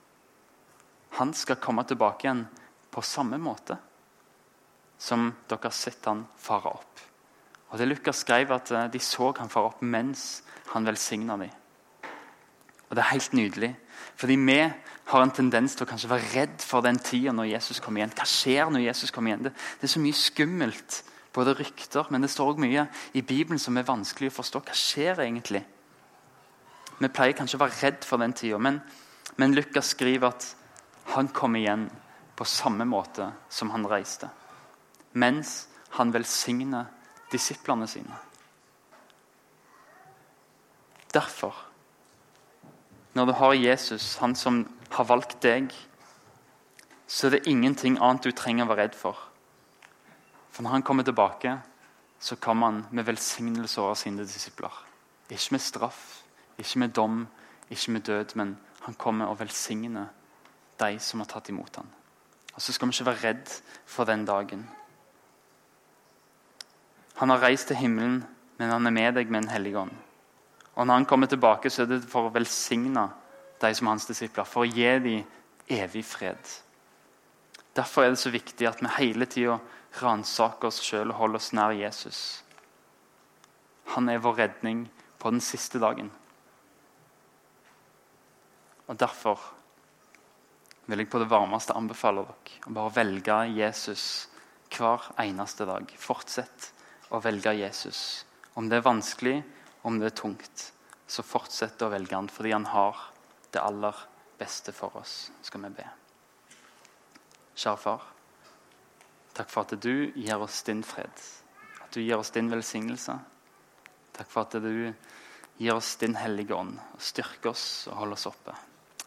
han 1.19 1.32
skal 1.36 1.62
komme 1.63 1.86
tilbake 1.88 2.26
igjen 2.26 2.41
på 2.91 3.04
samme 3.06 3.38
måte 3.39 3.78
som 4.97 5.31
dere 5.49 5.67
har 5.67 5.75
sett 5.75 6.05
han 6.08 6.25
fare 6.39 6.71
opp. 6.71 7.03
Og 7.71 7.79
det 7.79 7.88
Lukas 7.89 8.21
skrev 8.23 8.51
at 8.55 8.71
eh, 8.71 8.89
De 8.91 9.01
så 9.03 9.34
han 9.39 9.51
fare 9.51 9.71
opp 9.71 9.81
mens 9.84 10.43
han 10.71 10.86
velsigna 10.88 11.38
dem. 11.38 11.51
Og 12.89 12.95
Det 12.95 13.01
er 13.01 13.12
helt 13.12 13.34
nydelig. 13.34 13.71
Fordi 14.15 14.36
vi 14.36 14.60
har 15.05 15.21
en 15.21 15.34
tendens 15.34 15.75
til 15.75 15.86
å 15.86 15.89
kanskje 15.89 16.10
være 16.10 16.31
redd 16.34 16.63
for 16.63 16.86
den 16.86 16.99
tida 17.01 17.34
når 17.36 17.49
Jesus 17.55 17.81
kommer 17.84 18.01
igjen. 18.01 18.13
Hva 18.15 18.27
skjer 18.29 18.71
når 18.71 18.86
Jesus 18.86 19.12
kommer 19.12 19.34
igjen? 19.34 19.43
Det, 19.47 19.51
det 19.81 19.89
er 19.89 19.93
så 19.93 20.03
mye 20.03 20.19
skummelt. 20.19 21.01
Både 21.36 21.55
rykter, 21.58 22.08
men 22.10 22.23
det 22.23 22.29
står 22.31 22.53
også 22.53 22.63
mye 22.63 22.86
i 23.13 23.21
Bibelen 23.21 23.60
som 23.60 23.75
er 23.75 23.88
vanskelig 23.88 24.31
å 24.31 24.38
forstå. 24.38 24.62
Hva 24.63 24.77
skjer 24.79 25.19
egentlig? 25.25 25.65
Vi 26.95 27.12
pleier 27.12 27.36
kanskje 27.36 27.60
å 27.60 27.65
være 27.65 27.81
redd 27.81 28.08
for 28.08 28.23
den 28.23 28.31
tida, 28.38 28.62
men, 28.62 28.79
men 29.36 29.58
Lukas 29.58 29.91
skriver 29.91 30.31
at 30.31 30.47
han 31.12 31.27
kom 31.36 31.58
igjen 31.60 31.89
på 32.39 32.47
samme 32.47 32.88
måte 32.88 33.27
som 33.51 33.73
han 33.75 33.84
reiste 33.89 34.31
mens 35.15 35.65
han 35.95 36.12
velsigner 36.13 36.91
disiplene 37.32 37.88
sine. 37.88 38.17
Derfor, 41.13 41.56
når 43.13 43.25
du 43.25 43.32
har 43.39 43.54
Jesus, 43.54 44.15
han 44.19 44.36
som 44.36 44.65
har 44.91 45.08
valgt 45.08 45.38
deg, 45.43 45.71
så 47.08 47.28
er 47.28 47.38
det 47.38 47.47
ingenting 47.47 47.97
annet 48.01 48.28
du 48.28 48.36
trenger 48.36 48.65
å 48.65 48.73
være 48.73 48.88
redd 48.88 48.97
for. 48.99 49.15
For 50.51 50.63
når 50.63 50.78
han 50.78 50.84
kommer 50.84 51.08
tilbake, 51.08 51.58
så 52.19 52.36
kommer 52.36 52.71
han 52.71 52.86
med 52.91 53.08
velsignelse 53.08 53.82
over 53.82 53.95
sine 53.99 54.23
disipler. 54.28 54.84
Ikke 55.30 55.56
med 55.56 55.63
straff, 55.63 56.23
ikke 56.58 56.80
med 56.80 56.95
dom, 56.95 57.28
ikke 57.69 57.91
med 57.91 58.01
død, 58.01 58.36
men 58.36 58.58
han 58.82 58.93
kommer 58.93 59.32
og 59.32 59.39
velsigner 59.39 60.12
de 60.80 60.99
som 60.99 61.19
har 61.19 61.30
tatt 61.32 61.49
imot 61.49 61.75
ham. 61.75 61.88
Og 62.56 62.62
Så 62.62 62.73
skal 62.73 62.88
vi 62.88 62.95
ikke 62.95 63.06
være 63.06 63.23
redd 63.30 63.62
for 63.86 64.04
den 64.04 64.25
dagen. 64.25 64.67
Han 67.15 67.32
har 67.32 67.43
reist 67.43 67.69
til 67.71 67.80
himmelen, 67.80 68.23
men 68.58 68.71
han 68.71 68.88
er 68.88 68.95
med 68.95 69.15
deg 69.15 69.32
med 69.32 69.45
en 69.45 69.54
hellig 69.54 69.75
ånd. 69.80 69.93
Og 70.75 70.88
Når 70.88 70.93
han 70.93 71.06
kommer 71.06 71.28
tilbake, 71.28 71.69
så 71.69 71.84
er 71.84 71.93
det 71.93 72.04
for 72.10 72.28
å 72.28 72.34
velsigne 72.36 73.08
de 73.62 73.71
som 73.75 73.88
hans 73.88 74.06
disipler, 74.06 74.43
for 74.43 74.65
å 74.65 74.69
gi 74.69 74.89
dem 74.99 75.23
evig 75.71 76.04
fred. 76.06 76.51
Derfor 77.75 78.04
er 78.04 78.12
det 78.12 78.19
så 78.19 78.32
viktig 78.32 78.67
at 78.67 78.84
vi 78.84 78.91
hele 78.97 79.25
tida 79.25 79.60
ransaker 80.01 80.67
oss 80.67 80.82
sjøl 80.84 81.13
og 81.13 81.19
holder 81.21 81.39
oss 81.39 81.54
nær 81.56 81.75
Jesus. 81.75 82.19
Han 83.95 84.10
er 84.10 84.19
vår 84.23 84.36
redning 84.41 84.86
på 85.19 85.32
den 85.32 85.43
siste 85.43 85.80
dagen. 85.80 86.12
Og 88.88 88.99
Derfor 88.99 89.39
vil 90.86 91.01
jeg 91.01 91.10
på 91.10 91.19
det 91.19 91.32
varmeste 91.32 91.73
anbefale 91.73 92.28
dere 92.28 92.69
å 92.69 92.75
bare 92.75 92.95
velge 92.99 93.39
Jesus 93.56 94.28
hver 94.75 95.08
eneste 95.23 95.65
dag. 95.65 95.89
Fortsett 95.97 96.74
å 97.15 97.21
velge 97.23 97.54
Jesus. 97.56 98.25
Om 98.56 98.69
det 98.69 98.80
er 98.80 98.88
vanskelig, 98.88 99.38
om 99.88 99.99
det 99.99 100.12
er 100.12 100.17
tungt, 100.17 100.71
så 101.08 101.23
fortsett 101.25 101.82
å 101.86 101.91
velge 101.93 102.15
han 102.15 102.30
fordi 102.32 102.54
han 102.56 102.67
har 102.71 102.99
det 103.54 103.62
aller 103.63 103.95
beste 104.39 104.73
for 104.75 104.95
oss, 104.99 105.30
skal 105.45 105.63
vi 105.67 105.75
be. 105.78 105.88
Kjære 107.56 107.80
far. 107.80 108.04
Takk 109.36 109.51
for 109.51 109.63
at 109.63 109.75
du 109.84 110.12
gir 110.15 110.41
oss 110.43 110.62
din 110.67 110.84
fred. 110.84 111.23
At 111.84 111.95
du 111.95 112.01
gir 112.01 112.19
oss 112.19 112.34
din 112.36 112.51
velsignelse. 112.51 113.15
Takk 114.15 114.32
for 114.32 114.47
at 114.47 114.58
du 114.63 114.91
gir 115.58 115.75
oss 115.75 115.95
din 116.01 116.15
hellige 116.19 116.56
ånd 116.56 116.80
og 116.80 117.04
styrker 117.04 117.54
oss 117.54 117.86
og 117.91 117.99
holder 118.01 118.19
oss 118.19 118.30
oppe. 118.32 118.56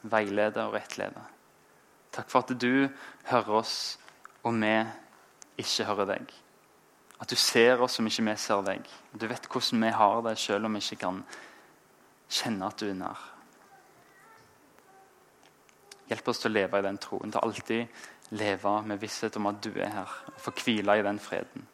Veileder 0.08 0.68
og 0.68 0.76
rettleder. 0.78 1.32
Takk 2.14 2.28
for 2.32 2.44
at 2.44 2.56
du 2.60 2.88
hører 3.28 3.60
oss, 3.60 3.98
og 4.44 4.56
vi 4.56 4.74
ikke 5.60 5.88
hører 5.90 6.14
deg. 6.14 6.32
At 7.18 7.30
du 7.30 7.36
ser 7.36 7.80
oss 7.82 7.98
som 7.98 8.06
ikke 8.06 8.24
vi 8.28 8.36
ser 8.38 8.62
deg. 8.66 8.84
Du 9.12 9.26
vet 9.26 9.48
hvordan 9.50 9.82
vi 9.82 9.94
har 9.94 10.22
det, 10.28 10.36
selv 10.38 10.68
om 10.68 10.76
vi 10.76 10.82
ikke 10.84 11.02
kan 11.02 11.24
kjenne 12.28 12.68
at 12.68 12.78
du 12.78 12.86
er 12.90 12.98
nær. 12.98 13.24
Hjelp 16.08 16.30
oss 16.30 16.40
til 16.40 16.52
å 16.52 16.56
leve 16.56 16.78
i 16.78 16.86
den 16.86 17.00
troen, 17.02 17.32
til 17.32 17.42
alltid 17.42 18.04
leve 18.38 18.76
med 18.86 19.00
visshet 19.00 19.36
om 19.40 19.48
at 19.50 19.58
du 19.64 19.72
er 19.74 19.92
her. 19.92 20.14
og 20.32 20.40
Få 20.40 20.54
hvile 20.62 20.98
i 20.98 21.04
den 21.04 21.18
freden. 21.20 21.66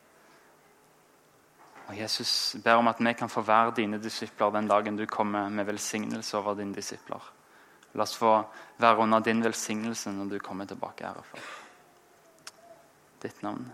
Og 1.85 1.99
Jesus 1.99 2.57
ber 2.65 2.81
om 2.81 2.89
at 2.89 3.01
vi 3.01 3.13
kan 3.13 3.29
få 3.29 3.45
være 3.45 3.75
dine 3.77 4.01
disipler 4.01 4.55
den 4.55 4.69
dagen 4.69 4.97
du 4.97 5.05
kommer 5.07 5.49
med 5.49 5.69
velsignelse 5.69 6.39
over 6.39 6.57
dine 6.59 6.75
disipler. 6.75 7.21
La 7.95 8.03
oss 8.03 8.17
få 8.19 8.33
være 8.81 9.05
under 9.05 9.21
din 9.21 9.45
velsignelse 9.45 10.11
når 10.11 10.33
du 10.33 10.39
kommer 10.39 10.67
tilbake 10.67 11.07
herfra. 11.07 11.47
Ditt 13.23 13.43
navn. 13.43 13.71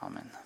Amen. 0.00 0.45